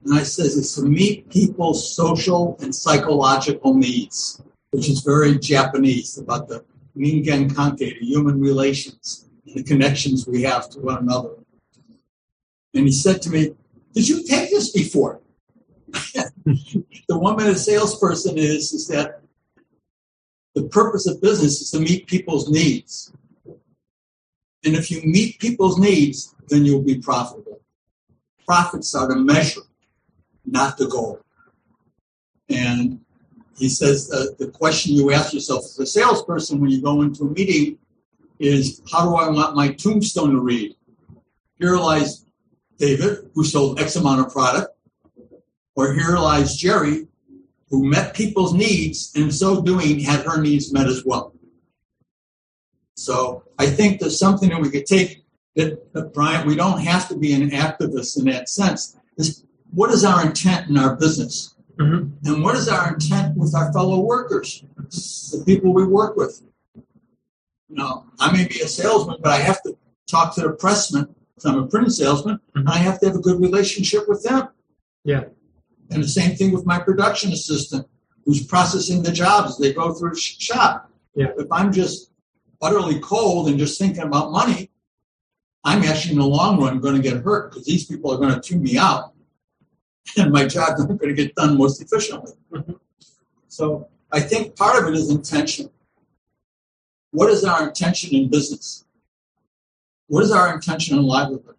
And 0.03 0.17
I 0.17 0.23
says, 0.23 0.57
It's 0.57 0.75
to 0.75 0.83
meet 0.83 1.29
people's 1.29 1.95
social 1.95 2.57
and 2.61 2.73
psychological 2.73 3.73
needs 3.75 4.41
which 4.75 4.89
is 4.89 5.01
very 5.01 5.39
Japanese 5.39 6.17
about 6.17 6.49
the 6.49 6.65
ningen 6.97 7.49
kankei, 7.49 7.97
the 7.97 8.05
human 8.05 8.41
relations, 8.41 9.29
the 9.45 9.63
connections 9.63 10.27
we 10.27 10.41
have 10.41 10.69
to 10.69 10.79
one 10.79 10.97
another. 10.97 11.35
And 12.73 12.85
he 12.85 12.91
said 12.91 13.21
to 13.21 13.29
me, 13.29 13.53
Did 13.95 14.10
you 14.10 14.23
take 14.23 14.49
this 14.49 14.71
before? 14.71 15.21
the 16.45 17.17
one 17.17 17.38
minute 17.38 17.58
salesperson 17.58 18.38
is, 18.38 18.73
is 18.73 18.88
that 18.89 19.21
the 20.53 20.63
purpose 20.63 21.08
of 21.08 21.21
business 21.21 21.62
is 21.62 21.71
to 21.71 21.79
meet 21.79 22.05
people's 22.05 22.49
needs. 22.49 23.13
And 24.65 24.75
if 24.75 24.91
you 24.91 25.01
meet 25.03 25.39
people's 25.39 25.79
needs, 25.79 26.36
then 26.49 26.65
you'll 26.65 26.81
be 26.81 26.99
profitable. 26.99 27.62
Profits 28.45 28.93
are 28.93 29.08
the 29.08 29.15
measure, 29.15 29.62
not 30.45 30.77
the 30.77 30.88
goal. 30.88 31.21
And 32.49 32.99
he 33.58 33.69
says 33.69 34.12
uh, 34.12 34.25
the 34.38 34.49
question 34.51 34.93
you 34.93 35.12
ask 35.13 35.34
yourself 35.34 35.63
as 35.63 35.79
a 35.79 35.86
salesperson 35.86 36.60
when 36.60 36.69
you 36.69 36.81
go 36.81 37.01
into 37.01 37.23
a 37.23 37.29
meeting 37.29 37.77
is 38.39 38.81
how 38.91 39.05
do 39.05 39.15
I 39.15 39.29
want 39.29 39.55
my 39.55 39.69
tombstone 39.69 40.31
to 40.31 40.39
read? 40.39 40.75
Here 41.58 41.77
lies 41.77 42.24
David, 42.77 43.29
who 43.33 43.43
sold 43.43 43.79
X 43.79 43.95
amount 43.95 44.25
of 44.25 44.31
product, 44.31 44.75
or 45.75 45.93
here 45.93 46.17
lies 46.17 46.55
Jerry, 46.55 47.07
who 47.69 47.85
met 47.85 48.13
people's 48.13 48.53
needs 48.53 49.11
and 49.15 49.25
in 49.25 49.31
so 49.31 49.61
doing 49.61 49.99
had 49.99 50.25
her 50.25 50.41
needs 50.41 50.71
met 50.71 50.88
as 50.88 51.03
well. 51.05 51.33
So 52.95 53.43
I 53.59 53.67
think 53.67 53.99
there's 53.99 54.19
something 54.19 54.49
that 54.49 54.61
we 54.61 54.69
could 54.69 54.85
take 54.85 55.25
that, 55.55 55.93
that 55.93 56.13
Brian, 56.13 56.47
we 56.47 56.55
don't 56.55 56.79
have 56.79 57.07
to 57.09 57.17
be 57.17 57.33
an 57.33 57.49
activist 57.51 58.17
in 58.17 58.25
that 58.25 58.49
sense. 58.49 58.97
Is 59.17 59.43
what 59.71 59.91
is 59.91 60.05
our 60.05 60.25
intent 60.25 60.69
in 60.69 60.77
our 60.77 60.95
business? 60.95 61.55
Mm-hmm. 61.77 62.27
And 62.27 62.43
what 62.43 62.55
is 62.55 62.69
our 62.69 62.93
intent 62.93 63.38
with 63.38 63.53
our 63.53 63.71
fellow 63.73 63.99
workers, 63.99 64.63
the 64.77 65.43
people 65.45 65.73
we 65.73 65.85
work 65.85 66.15
with? 66.15 66.41
You 66.75 67.75
know, 67.75 68.05
I 68.19 68.31
may 68.31 68.47
be 68.47 68.61
a 68.61 68.67
salesman, 68.67 69.17
but 69.21 69.31
I 69.31 69.38
have 69.38 69.61
to 69.63 69.77
talk 70.07 70.35
to 70.35 70.41
the 70.41 70.51
pressman 70.51 71.13
I'm 71.43 71.58
a 71.58 71.67
printing 71.67 71.91
salesman. 71.91 72.39
Mm-hmm. 72.56 72.69
I 72.69 72.78
have 72.78 73.00
to 73.02 73.08
have 73.08 73.15
a 73.15 73.19
good 73.19 73.41
relationship 73.41 74.08
with 74.08 74.24
them. 74.24 74.50
Yeah. 75.04 75.26
And 75.91 76.02
the 76.02 76.08
same 76.08 76.36
thing 76.36 76.52
with 76.52 76.65
my 76.65 76.80
production 76.80 77.32
assistant 77.32 77.88
who's 78.26 78.45
processing 78.45 79.04
the 79.04 79.12
jobs 79.12 79.58
they 79.58 79.74
go 79.74 79.93
through 79.93 80.15
shop. 80.15 80.89
Yeah. 81.13 81.28
If 81.38 81.48
I'm 81.52 81.71
just 81.71 82.12
utterly 82.62 83.00
cold 83.00 83.50
and 83.50 83.60
just 83.60 83.78
thinking 83.78 84.04
about 84.04 84.32
money, 84.32 84.71
I'm 85.63 85.84
actually 85.84 86.13
in 86.13 86.19
the 86.19 86.26
long 86.26 86.60
run 86.62 86.80
going 86.80 86.95
to 86.95 87.02
get 87.02 87.24
hurt 87.24 87.52
because 87.52 87.65
these 87.65 87.86
people 87.86 88.12
are 88.12 88.17
going 88.17 88.34
to 88.34 88.39
tune 88.39 88.63
me 88.63 88.78
out 88.78 89.13
and 90.17 90.32
my 90.32 90.45
job's 90.45 90.80
not 90.80 90.98
going 91.00 91.13
to 91.13 91.13
get 91.13 91.36
done 91.36 91.58
most 91.58 91.82
efficiently. 91.82 92.34
Mm-hmm. 92.52 92.74
So 93.48 93.89
I 94.12 94.21
think 94.21 94.56
part 94.56 94.82
of 94.82 94.89
it 94.89 94.95
is 94.95 95.10
intention. 95.10 95.69
What 97.12 97.30
is 97.30 97.43
our 97.43 97.67
intention 97.67 98.15
in 98.15 98.30
business? 98.30 98.85
What 100.08 100.24
is 100.24 100.32
our 100.32 100.54
intention 100.54 100.98
in 100.98 101.04
livelihood? 101.04 101.56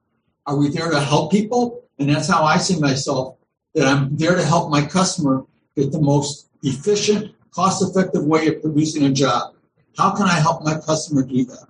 Are 0.47 0.57
we 0.57 0.69
there 0.69 0.91
to 0.91 1.01
help 1.01 1.33
people? 1.33 1.83
And 1.99 2.09
that's 2.09 2.29
how 2.29 2.45
I 2.45 2.59
see 2.59 2.79
myself, 2.79 3.37
that 3.75 3.87
I'm 3.87 4.17
there 4.17 4.37
to 4.37 4.45
help 4.45 4.71
my 4.71 4.85
customer 4.85 5.45
get 5.75 5.93
the 5.93 6.01
most 6.01 6.49
efficient, 6.63 7.35
cost 7.51 7.83
effective 7.83 8.25
way 8.25 8.49
of 8.49 8.61
producing 8.61 9.05
a 9.05 9.11
job. 9.11 9.55
How 9.97 10.15
can 10.15 10.27
I 10.27 10.35
help 10.35 10.63
my 10.63 10.79
customer 10.79 11.23
do 11.23 11.45
that? 11.47 11.67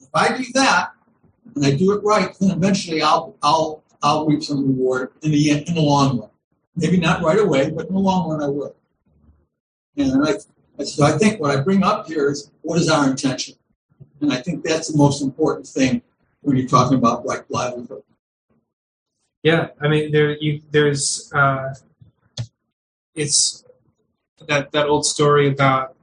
If 0.00 0.08
I 0.14 0.36
do 0.36 0.44
that, 0.54 0.92
and 1.54 1.64
I 1.64 1.74
do 1.74 1.92
it 1.92 2.02
right, 2.02 2.34
then 2.40 2.50
eventually 2.50 3.02
I'll, 3.02 3.36
I'll 3.42 3.84
I'll 4.02 4.26
reap 4.26 4.42
some 4.42 4.66
reward 4.66 5.12
in 5.22 5.30
the 5.30 5.50
in 5.50 5.74
the 5.74 5.80
long 5.80 6.20
run. 6.20 6.30
Maybe 6.76 6.98
not 6.98 7.22
right 7.22 7.38
away, 7.38 7.70
but 7.70 7.86
in 7.86 7.94
the 7.94 8.00
long 8.00 8.30
run, 8.30 8.42
I 8.42 8.48
will. 8.48 8.76
And 9.96 10.28
I, 10.28 10.84
so 10.84 11.04
I 11.04 11.12
think 11.12 11.40
what 11.40 11.56
I 11.56 11.62
bring 11.62 11.82
up 11.82 12.06
here 12.06 12.30
is 12.30 12.50
what 12.60 12.78
is 12.78 12.90
our 12.90 13.08
intention, 13.08 13.54
and 14.24 14.32
I 14.32 14.40
think 14.42 14.64
that's 14.64 14.88
the 14.92 14.98
most 14.98 15.22
important 15.22 15.66
thing 15.66 16.02
when 16.42 16.56
you're 16.56 16.68
talking 16.68 16.98
about 16.98 17.24
like 17.26 17.44
livelihood. 17.48 18.02
Yeah, 19.42 19.68
I 19.80 19.88
mean 19.88 20.10
there 20.12 20.36
you 20.36 20.60
there's 20.70 21.32
uh, 21.32 21.74
it's 23.14 23.64
that 24.48 24.72
that 24.72 24.86
old 24.88 25.06
story 25.06 25.48
about 25.48 25.96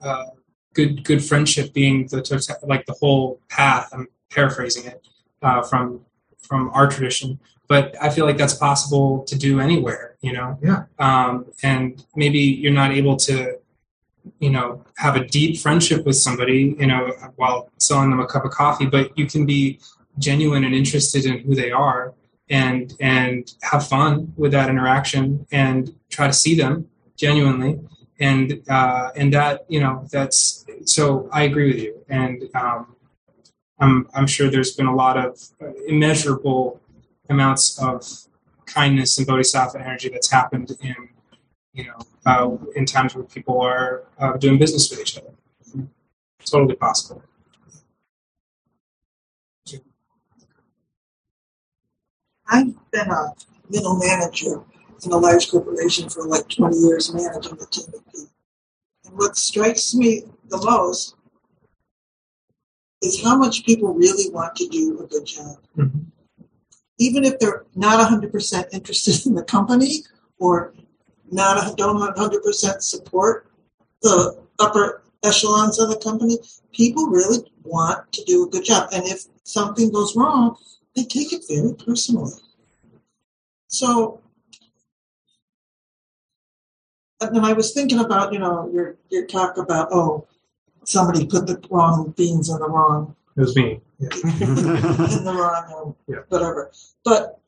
uh, 0.00 0.26
good 0.74 1.04
good 1.04 1.24
friendship 1.24 1.72
being 1.72 2.06
the 2.06 2.20
tota-, 2.22 2.58
like 2.66 2.84
the 2.86 2.96
whole 3.00 3.40
path. 3.48 3.88
I'm 3.92 4.08
paraphrasing 4.30 4.84
it 4.86 5.06
uh, 5.42 5.62
from 5.62 6.04
from 6.48 6.70
our 6.70 6.86
tradition. 6.88 7.38
but 7.68 7.94
I 8.00 8.08
feel 8.08 8.24
like 8.24 8.38
that's 8.38 8.54
possible 8.54 9.22
to 9.24 9.36
do 9.36 9.60
anywhere, 9.60 10.16
you 10.22 10.32
know? 10.32 10.58
Yeah. 10.62 10.84
Um, 10.98 11.46
and 11.62 12.02
maybe 12.16 12.38
you're 12.38 12.72
not 12.72 12.90
able 12.90 13.16
to, 13.28 13.58
you 14.38 14.50
know, 14.50 14.84
have 14.96 15.16
a 15.16 15.24
deep 15.24 15.58
friendship 15.58 16.04
with 16.04 16.16
somebody, 16.16 16.76
you 16.78 16.86
know, 16.86 17.12
while 17.36 17.70
selling 17.78 18.10
them 18.10 18.20
a 18.20 18.26
cup 18.26 18.44
of 18.44 18.50
coffee, 18.50 18.86
but 18.86 19.16
you 19.18 19.26
can 19.26 19.46
be 19.46 19.80
genuine 20.18 20.64
and 20.64 20.74
interested 20.74 21.24
in 21.24 21.38
who 21.40 21.54
they 21.54 21.70
are 21.70 22.14
and 22.50 22.94
and 23.00 23.54
have 23.62 23.86
fun 23.86 24.32
with 24.36 24.52
that 24.52 24.68
interaction 24.68 25.46
and 25.52 25.94
try 26.08 26.26
to 26.26 26.32
see 26.32 26.54
them 26.54 26.88
genuinely. 27.16 27.78
And 28.20 28.62
uh, 28.68 29.10
and 29.14 29.32
that 29.32 29.64
you 29.68 29.80
know 29.80 30.06
that's 30.10 30.66
so 30.84 31.28
I 31.32 31.42
agree 31.42 31.68
with 31.68 31.80
you. 31.80 32.04
And 32.08 32.44
um, 32.54 32.96
I'm 33.78 34.08
I'm 34.14 34.26
sure 34.26 34.50
there's 34.50 34.74
been 34.74 34.86
a 34.86 34.94
lot 34.94 35.16
of 35.16 35.38
immeasurable 35.86 36.80
amounts 37.30 37.78
of 37.78 38.02
kindness 38.66 39.18
and 39.18 39.26
bodhisattva 39.26 39.80
energy 39.80 40.08
that's 40.08 40.30
happened 40.30 40.76
in 40.82 40.96
you 41.72 41.84
know 41.84 41.98
uh, 42.28 42.50
in 42.76 42.84
times 42.84 43.14
where 43.14 43.24
people 43.24 43.58
are 43.60 44.04
uh, 44.18 44.36
doing 44.36 44.58
business 44.58 44.90
with 44.90 45.00
each 45.00 45.16
other. 45.16 45.32
Totally 46.44 46.76
possible. 46.76 47.22
I've 52.50 52.74
been 52.90 53.10
a 53.10 53.34
middle 53.70 53.98
manager 53.98 54.62
in 55.04 55.12
a 55.12 55.16
large 55.16 55.50
corporation 55.50 56.08
for 56.08 56.26
like 56.26 56.48
20 56.48 56.76
years, 56.76 57.12
managing 57.12 57.52
a 57.52 57.66
team 57.66 57.84
of 57.94 58.06
people. 58.06 58.30
And 59.04 59.16
what 59.16 59.36
strikes 59.36 59.94
me 59.94 60.24
the 60.48 60.58
most 60.58 61.14
is 63.02 63.22
how 63.22 63.36
much 63.36 63.64
people 63.64 63.94
really 63.94 64.30
want 64.30 64.56
to 64.56 64.68
do 64.68 65.00
a 65.00 65.06
good 65.06 65.24
job. 65.24 65.56
Mm-hmm. 65.76 66.44
Even 66.98 67.24
if 67.24 67.38
they're 67.38 67.64
not 67.74 68.06
100% 68.10 68.64
interested 68.72 69.26
in 69.26 69.34
the 69.34 69.44
company 69.44 70.04
or 70.38 70.74
not 71.30 71.76
don't 71.76 71.96
100% 72.14 72.82
support 72.82 73.50
the 74.02 74.38
upper 74.58 75.02
echelons 75.24 75.78
of 75.78 75.88
the 75.88 75.98
company, 75.98 76.38
people 76.72 77.06
really 77.06 77.50
want 77.64 78.10
to 78.12 78.22
do 78.24 78.46
a 78.46 78.48
good 78.48 78.64
job. 78.64 78.88
And 78.92 79.06
if 79.06 79.24
something 79.44 79.90
goes 79.90 80.16
wrong, 80.16 80.56
they 80.94 81.04
take 81.04 81.32
it 81.32 81.42
very 81.48 81.74
personally. 81.74 82.32
So, 83.68 84.20
and 87.20 87.44
I 87.44 87.52
was 87.52 87.72
thinking 87.72 87.98
about, 87.98 88.32
you 88.32 88.38
know, 88.38 88.70
your 88.72 88.96
your 89.10 89.26
talk 89.26 89.58
about, 89.58 89.88
oh, 89.92 90.26
somebody 90.84 91.26
put 91.26 91.46
the 91.46 91.62
wrong 91.70 92.14
beans 92.16 92.48
in 92.48 92.58
the 92.58 92.68
wrong 92.68 93.14
It 93.36 93.40
was 93.40 93.56
me. 93.56 93.80
Yeah. 93.98 94.08
in 94.24 95.24
the 95.24 95.34
wrong 95.36 95.94
Yeah. 96.08 96.20
whatever. 96.28 96.70
But 97.04 97.40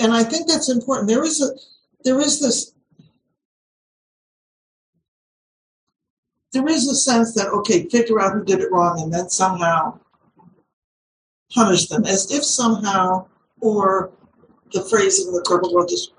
and 0.00 0.12
I 0.12 0.22
think 0.24 0.48
that's 0.48 0.68
important. 0.70 1.08
There 1.08 1.24
is 1.24 1.40
a 1.40 1.50
there 2.04 2.20
is 2.20 2.40
this 2.40 2.72
there 6.52 6.66
is 6.68 6.88
a 6.88 6.94
sense 6.94 7.34
that 7.34 7.48
okay, 7.48 7.88
figure 7.88 8.20
out 8.20 8.32
who 8.32 8.44
did 8.44 8.60
it 8.60 8.72
wrong 8.72 9.00
and 9.00 9.12
then 9.12 9.28
somehow 9.28 9.98
punish 11.52 11.86
them, 11.86 12.04
as 12.04 12.30
if 12.30 12.44
somehow, 12.44 13.26
or 13.60 14.10
the 14.72 14.82
phrase 14.82 15.26
in 15.26 15.32
the 15.32 15.42
corporate 15.42 15.72
world, 15.72 15.88
just 15.88 16.12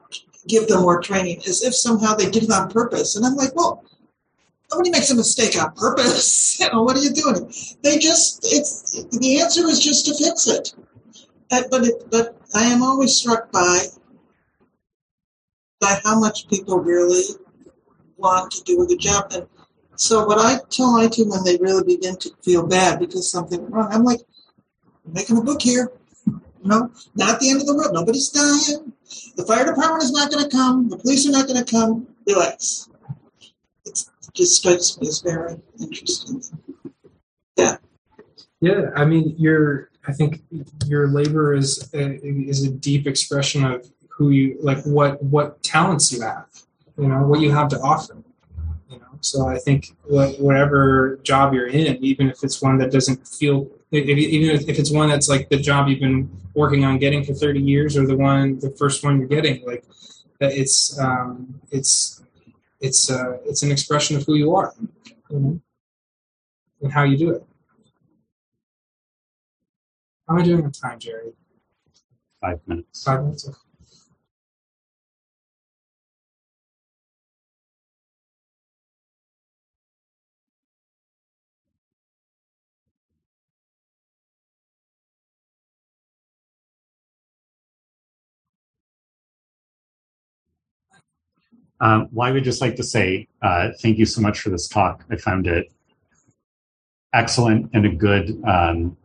give 0.48 0.68
them 0.68 0.82
more 0.82 1.02
training, 1.02 1.40
as 1.48 1.64
if 1.64 1.76
somehow 1.76 2.16
they 2.16 2.30
did 2.30 2.44
it 2.44 2.52
on 2.52 2.70
purpose. 2.70 3.16
And 3.16 3.26
I'm 3.26 3.36
like, 3.36 3.56
well, 3.56 3.84
nobody 4.72 4.90
makes 4.90 5.12
a 5.12 5.16
mistake 5.16 5.60
on 5.62 5.72
purpose. 5.74 6.60
you 6.60 6.70
know, 6.72 6.84
what 6.84 6.98
are 6.98 7.02
you 7.02 7.12
doing? 7.12 7.52
They 7.84 7.98
just 7.98 8.40
it's 8.44 9.04
the 9.06 9.42
answer 9.42 9.68
is 9.68 9.80
just 9.80 10.06
to 10.06 10.16
fix 10.16 10.48
it. 10.48 10.74
But 11.50 11.88
it, 11.88 12.10
but 12.12 12.40
I 12.54 12.66
am 12.66 12.84
always 12.84 13.16
struck 13.16 13.52
by 13.52 13.80
by 15.80 16.00
how 16.04 16.20
much 16.20 16.48
people 16.48 16.80
really 16.80 17.24
want 18.18 18.52
to 18.52 18.64
do 18.64 18.82
a 18.82 18.86
good 18.86 19.00
job. 19.00 19.32
And 19.32 19.48
so 19.96 20.26
what 20.26 20.38
I 20.38 20.60
tell 20.70 20.94
my 20.94 21.08
team 21.08 21.30
when 21.30 21.44
they 21.44 21.58
really 21.58 21.84
begin 21.84 22.18
to 22.18 22.32
feel 22.44 22.68
bad 22.68 23.00
because 23.00 23.32
something 23.32 23.62
went 23.62 23.74
wrong, 23.74 23.90
I'm 23.92 24.04
like, 24.04 24.20
I'm 25.06 25.14
making 25.14 25.38
a 25.38 25.42
book 25.42 25.62
here. 25.62 25.92
You 26.28 26.42
know, 26.64 26.92
not 27.16 27.40
the 27.40 27.50
end 27.50 27.62
of 27.62 27.68
the 27.68 27.76
world. 27.76 27.94
Nobody's 27.94 28.30
dying. 28.30 28.92
The 29.38 29.46
fire 29.46 29.66
department 29.66 30.04
is 30.04 30.12
not 30.12 30.30
going 30.30 30.44
to 30.44 30.50
come. 30.50 30.90
The 30.90 30.98
police 30.98 31.28
are 31.28 31.32
not 31.32 31.48
going 31.48 31.64
to 31.64 31.72
come. 31.72 32.08
Relax. 32.28 32.90
It's, 33.86 34.12
it 34.28 34.34
just 34.34 34.58
strikes 34.58 35.00
me 35.00 35.08
as 35.08 35.22
very 35.22 35.56
interesting. 35.80 36.44
Yeah. 37.56 37.78
Yeah, 38.60 38.90
I 38.94 39.06
mean, 39.06 39.36
your 39.38 39.90
I 40.06 40.12
think 40.12 40.42
your 40.86 41.08
labor 41.08 41.54
is 41.54 41.90
a, 41.94 42.20
is 42.24 42.66
a 42.66 42.72
deep 42.72 43.08
expression 43.08 43.64
of 43.64 43.90
who 44.20 44.32
you 44.32 44.58
like, 44.62 44.84
what 44.84 45.24
what 45.24 45.64
talents 45.64 46.12
you 46.12 46.22
have, 46.22 46.46
you 46.98 47.08
know, 47.08 47.26
what 47.26 47.40
you 47.40 47.52
have 47.52 47.70
to 47.70 47.80
offer. 47.80 48.18
You 48.90 49.00
know, 49.00 49.08
so 49.22 49.48
I 49.48 49.58
think 49.58 49.96
what, 50.04 50.38
whatever 50.42 51.22
job 51.24 51.54
you're 51.54 51.68
in, 51.68 52.04
even 52.04 52.30
if 52.30 52.44
it's 52.44 52.62
one 52.62 52.78
that 52.80 52.92
doesn't 52.92 53.26
feel, 53.26 53.70
if, 53.92 54.06
even 54.06 54.50
if 54.50 54.78
it's 54.78 54.92
one 54.92 55.08
that's 55.08 55.30
like 55.30 55.48
the 55.48 55.56
job 55.56 55.88
you've 55.88 56.02
been 56.02 56.30
working 56.54 56.84
on 56.84 56.98
getting 56.98 57.24
for 57.24 57.34
30 57.34 57.62
years, 57.62 57.96
or 57.96 58.06
the 58.06 58.18
one 58.18 58.60
the 58.60 58.72
first 58.72 59.06
one 59.06 59.20
you're 59.20 59.30
getting, 59.30 59.66
like 59.66 59.86
that, 60.42 60.52
it's 60.52 61.00
um, 61.00 61.62
it's 61.72 62.22
it's 62.82 63.10
uh, 63.10 63.38
it's 63.46 63.64
an 63.64 63.72
expression 63.72 64.18
of 64.18 64.26
who 64.26 64.36
you 64.36 64.54
are, 64.54 64.74
you 65.30 65.40
know, 65.40 65.62
and 66.82 66.92
how 66.92 67.04
you 67.04 67.18
do 67.18 67.32
it. 67.32 67.44
How 70.28 70.36
am 70.36 70.42
I 70.42 70.44
doing 70.44 70.66
on 70.66 70.72
time, 70.74 71.00
Jerry? 71.00 71.32
Five 72.42 72.60
minutes. 72.68 73.04
Five 73.06 73.24
minutes. 73.24 73.50
Um, 91.82 92.10
well, 92.12 92.28
I 92.28 92.32
would 92.32 92.44
just 92.44 92.62
like 92.62 92.76
to 92.76 92.84
say 92.84 93.28
uh, 93.42 93.70
thank 93.82 93.98
you 93.98 94.06
so 94.06 94.22
much 94.22 94.40
for 94.40 94.50
this 94.50 94.68
talk. 94.68 95.06
I 95.10 95.16
found 95.16 95.48
it 95.48 95.72
excellent 97.14 97.70
and 97.74 97.86
a 97.86 97.90
good 97.90 98.42
um, 98.46 98.98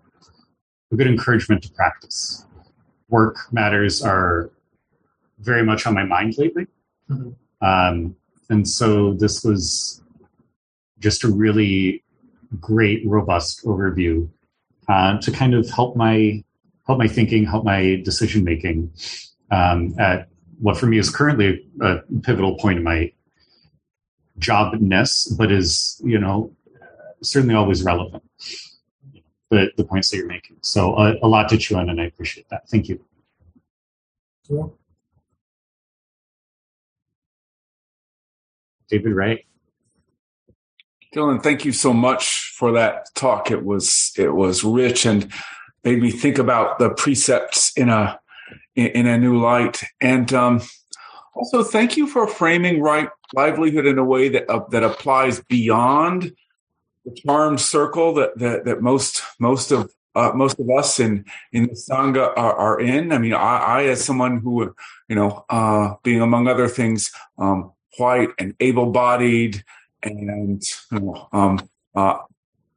a 0.93 0.97
good 0.97 1.07
encouragement 1.07 1.62
to 1.62 1.70
practice. 1.70 2.47
Work 3.09 3.53
matters 3.53 4.03
are 4.03 4.51
very 5.39 5.64
much 5.64 5.87
on 5.87 5.95
my 5.95 6.05
mind 6.05 6.37
lately, 6.39 6.66
Mhm. 7.11 7.35
um, 7.61 8.16
and 8.51 8.68
so 8.68 9.14
this 9.14 9.45
was 9.45 10.03
just 10.99 11.25
a 11.25 11.29
really 11.29 12.03
great, 12.61 13.07
robust 13.07 13.64
overview 13.64 14.29
uh, 14.89 15.18
to 15.18 15.31
kind 15.31 15.55
of 15.55 15.68
help 15.70 15.97
my 15.97 16.43
help 16.87 16.99
my 16.99 17.09
thinking, 17.09 17.45
help 17.45 17.64
my 17.64 18.01
decision 18.05 18.45
making 18.45 18.93
um, 19.51 19.95
at 19.99 20.29
what 20.64 20.78
for 20.78 20.86
me 20.86 20.96
is 20.96 21.10
currently 21.10 21.62
a 21.82 21.98
pivotal 22.22 22.56
point 22.56 22.78
in 22.78 22.84
my 22.84 23.12
jobness, 24.38 25.30
but 25.36 25.52
is 25.52 26.00
you 26.02 26.18
know 26.18 26.56
certainly 27.22 27.54
always 27.54 27.82
relevant. 27.82 28.22
The 29.50 29.72
the 29.76 29.84
points 29.84 30.10
that 30.10 30.16
you're 30.16 30.26
making. 30.26 30.56
So 30.62 30.94
uh, 30.94 31.16
a 31.22 31.28
lot 31.28 31.50
to 31.50 31.58
chew 31.58 31.76
on, 31.76 31.90
and 31.90 32.00
I 32.00 32.06
appreciate 32.06 32.48
that. 32.48 32.66
Thank 32.70 32.88
you. 32.88 32.98
Cool. 34.48 34.74
David 38.88 39.12
Wright. 39.12 39.44
Dylan, 41.14 41.42
thank 41.42 41.66
you 41.66 41.72
so 41.72 41.92
much 41.92 42.54
for 42.56 42.72
that 42.72 43.14
talk. 43.14 43.50
It 43.50 43.66
was 43.66 44.14
it 44.16 44.34
was 44.34 44.64
rich 44.64 45.04
and 45.04 45.30
made 45.84 46.00
me 46.00 46.10
think 46.10 46.38
about 46.38 46.78
the 46.78 46.88
precepts 46.88 47.76
in 47.76 47.90
a 47.90 48.18
in, 48.77 48.87
in 48.87 49.07
a 49.07 49.18
new 49.18 49.41
light. 49.41 49.83
And 50.01 50.33
um, 50.33 50.62
also, 51.35 51.62
thank 51.62 51.97
you 51.97 52.07
for 52.07 52.27
framing 52.27 52.81
right 52.81 53.09
livelihood 53.35 53.87
in 53.87 53.99
a 53.99 54.05
way 54.05 54.29
that 54.29 54.49
uh, 54.49 54.64
that 54.70 54.85
applies 54.85 55.41
beyond 55.43 56.33
the 57.05 57.14
charmed 57.27 57.61
circle 57.61 58.14
that 58.14 58.39
that, 58.39 58.64
that 58.64 58.83
most 58.83 59.22
most 59.39 59.72
of 59.72 59.93
uh, 60.14 60.33
most 60.35 60.61
of 60.61 60.70
us 60.70 61.01
in 61.01 61.25
in 61.53 61.64
the 61.64 61.75
sangha 61.75 62.33
are, 62.37 62.55
are 62.55 62.81
in. 62.81 63.12
I 63.12 63.18
mean, 63.18 63.35
I, 63.35 63.57
I 63.59 63.85
as 63.85 64.05
someone 64.05 64.39
who 64.39 64.75
you 65.09 65.16
know, 65.16 65.45
uh, 65.49 65.95
being 66.03 66.20
among 66.20 66.49
other 66.49 66.68
things, 66.68 67.11
um, 67.39 67.72
white 67.99 68.31
and 68.39 68.55
able-bodied 68.61 69.62
and 70.03 70.62
you 70.91 70.99
know, 70.99 71.29
um, 71.33 71.68
uh, 71.95 72.18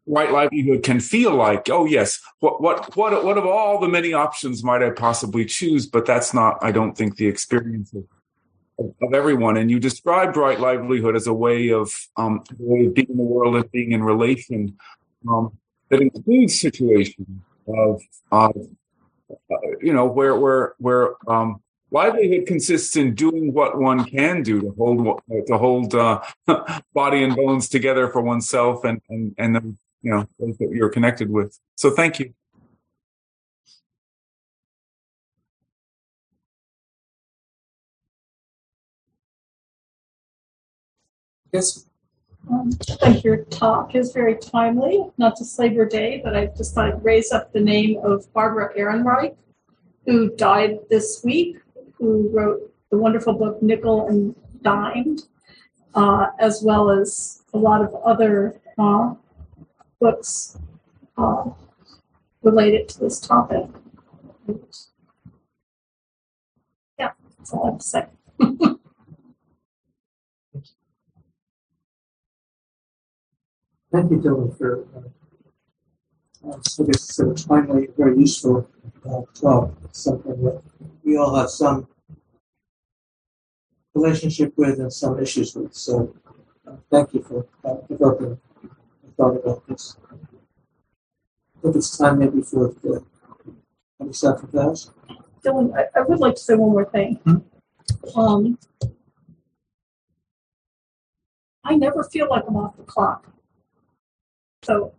white 0.07 0.31
livelihood 0.31 0.83
can 0.83 0.99
feel 0.99 1.35
like, 1.35 1.69
oh 1.69 1.85
yes, 1.85 2.19
what 2.39 2.61
what 2.61 2.95
what 2.95 3.23
what 3.23 3.37
of 3.37 3.45
all 3.45 3.79
the 3.79 3.87
many 3.87 4.13
options 4.13 4.63
might 4.63 4.81
I 4.81 4.91
possibly 4.91 5.45
choose? 5.45 5.85
But 5.85 6.05
that's 6.05 6.33
not, 6.33 6.57
I 6.61 6.71
don't 6.71 6.97
think, 6.97 7.17
the 7.17 7.27
experience 7.27 7.93
of, 7.93 8.05
of, 9.01 9.13
everyone. 9.13 9.57
And 9.57 9.69
you 9.69 9.79
described 9.79 10.37
right 10.37 10.59
livelihood 10.59 11.15
as 11.15 11.27
a 11.27 11.33
way 11.33 11.69
of 11.69 11.91
um, 12.15 12.43
way 12.57 12.85
of 12.85 12.93
being 12.93 13.09
in 13.09 13.17
the 13.17 13.23
world 13.23 13.55
and 13.55 13.71
being 13.71 13.91
in 13.91 14.03
relation 14.03 14.77
um, 15.29 15.57
that 15.89 16.01
includes 16.01 16.59
situations 16.59 17.41
of 17.67 18.01
of 18.31 18.55
you 19.81 19.93
know, 19.93 20.05
where 20.05 20.35
where 20.35 20.73
where 20.77 21.29
um, 21.29 21.61
livelihood 21.91 22.47
consists 22.47 22.95
in 22.95 23.13
doing 23.13 23.53
what 23.53 23.79
one 23.79 24.05
can 24.05 24.43
do 24.43 24.61
to 24.61 24.71
hold 24.77 25.21
to 25.47 25.57
hold 25.57 25.95
uh, 25.95 26.21
body 26.93 27.23
and 27.23 27.35
bones 27.35 27.69
together 27.69 28.07
for 28.09 28.21
oneself 28.21 28.83
and 28.83 29.01
and 29.09 29.35
and 29.37 29.77
you 30.07 30.13
know 30.13 30.25
those 30.39 30.57
that 30.59 30.69
you're 30.71 30.87
connected 30.87 31.29
with. 31.29 31.59
So 31.75 31.91
thank 31.91 32.17
you. 32.17 32.33
Yes. 41.51 41.87
Um, 42.49 42.71
think 42.71 43.25
your 43.25 43.43
talk 43.45 43.95
is 43.95 44.13
very 44.13 44.37
timely, 44.37 45.03
not 45.17 45.37
just 45.37 45.59
Labor 45.59 45.85
Day, 45.85 46.21
but 46.23 46.37
I 46.37 46.45
just 46.57 46.73
thought 46.73 46.85
I'd 46.85 47.03
raise 47.03 47.33
up 47.33 47.51
the 47.51 47.59
name 47.59 47.99
of 48.01 48.31
Barbara 48.31 48.73
Ehrenreich, 48.77 49.35
who 50.05 50.33
died 50.37 50.79
this 50.89 51.19
week, 51.25 51.57
who 51.95 52.29
wrote 52.31 52.73
the 52.91 52.97
wonderful 52.97 53.33
book 53.33 53.61
Nickel 53.61 54.07
and 54.07 54.33
Dimed, 54.61 55.23
uh, 55.95 56.27
as 56.39 56.63
well 56.63 56.89
as 56.89 57.43
a 57.53 57.57
lot 57.57 57.81
of 57.81 57.93
other 58.05 58.61
uh, 58.77 59.13
books 59.99 60.57
uh, 61.17 61.49
related 62.41 62.87
to 62.89 62.99
this 62.99 63.19
topic. 63.19 63.65
Yeah, 66.99 67.11
that's 67.37 67.53
all 67.53 67.63
I 67.63 67.69
have 67.71 67.79
to 67.79 67.85
say. 67.85 68.05
Thank 73.91 74.11
you, 74.11 74.17
Dylan, 74.17 74.57
for 74.57 74.85
uh, 76.47 76.57
so 76.61 76.83
this 76.83 77.09
is 77.09 77.19
a 77.19 77.33
timely, 77.33 77.87
very 77.97 78.17
useful 78.19 78.69
uh, 79.09 79.21
talk. 79.33 79.73
Something 79.91 80.43
that 80.43 80.61
we 81.03 81.17
all 81.17 81.35
have 81.35 81.49
some 81.49 81.87
relationship 83.95 84.53
with 84.55 84.79
and 84.79 84.93
some 84.93 85.19
issues 85.19 85.55
with. 85.55 85.73
So, 85.73 86.13
uh, 86.67 86.75
thank 86.91 87.13
you 87.13 87.23
for 87.23 87.47
uh, 87.65 87.77
developing 87.87 88.39
thought 89.17 89.35
about 89.35 89.67
this. 89.67 89.97
I 90.07 91.61
think 91.61 91.75
it's 91.75 91.97
time 91.97 92.19
maybe 92.19 92.41
for 92.41 92.73
the 92.83 93.03
any 93.99 94.13
sacrifice. 94.13 94.91
Dylan, 95.43 95.75
I, 95.75 95.99
I 95.99 96.03
would 96.03 96.19
like 96.19 96.35
to 96.35 96.41
say 96.41 96.55
one 96.55 96.71
more 96.71 96.85
thing. 96.85 97.19
Um, 98.15 98.57
I 101.63 101.75
never 101.75 102.03
feel 102.03 102.27
like 102.29 102.43
I'm 102.47 102.55
off 102.55 102.77
the 102.77 102.83
clock. 102.83 103.27
So 104.63 104.93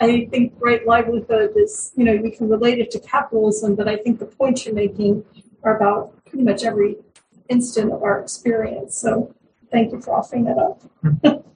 I 0.00 0.26
think 0.30 0.54
right 0.58 0.86
livelihood 0.86 1.52
is, 1.56 1.92
you 1.96 2.04
know, 2.04 2.16
we 2.16 2.30
can 2.30 2.48
relate 2.48 2.78
it 2.78 2.90
to 2.92 3.00
capitalism, 3.00 3.74
but 3.74 3.88
I 3.88 3.96
think 3.96 4.18
the 4.18 4.26
points 4.26 4.66
you're 4.66 4.74
making 4.74 5.24
are 5.62 5.76
about 5.76 6.24
pretty 6.24 6.44
much 6.44 6.64
every 6.64 6.96
instant 7.48 7.92
of 7.92 8.02
our 8.02 8.20
experience. 8.20 8.96
So 8.96 9.34
thank 9.70 9.92
you 9.92 10.00
for 10.00 10.14
offering 10.16 10.44
that 10.44 10.58
up. 10.58 11.44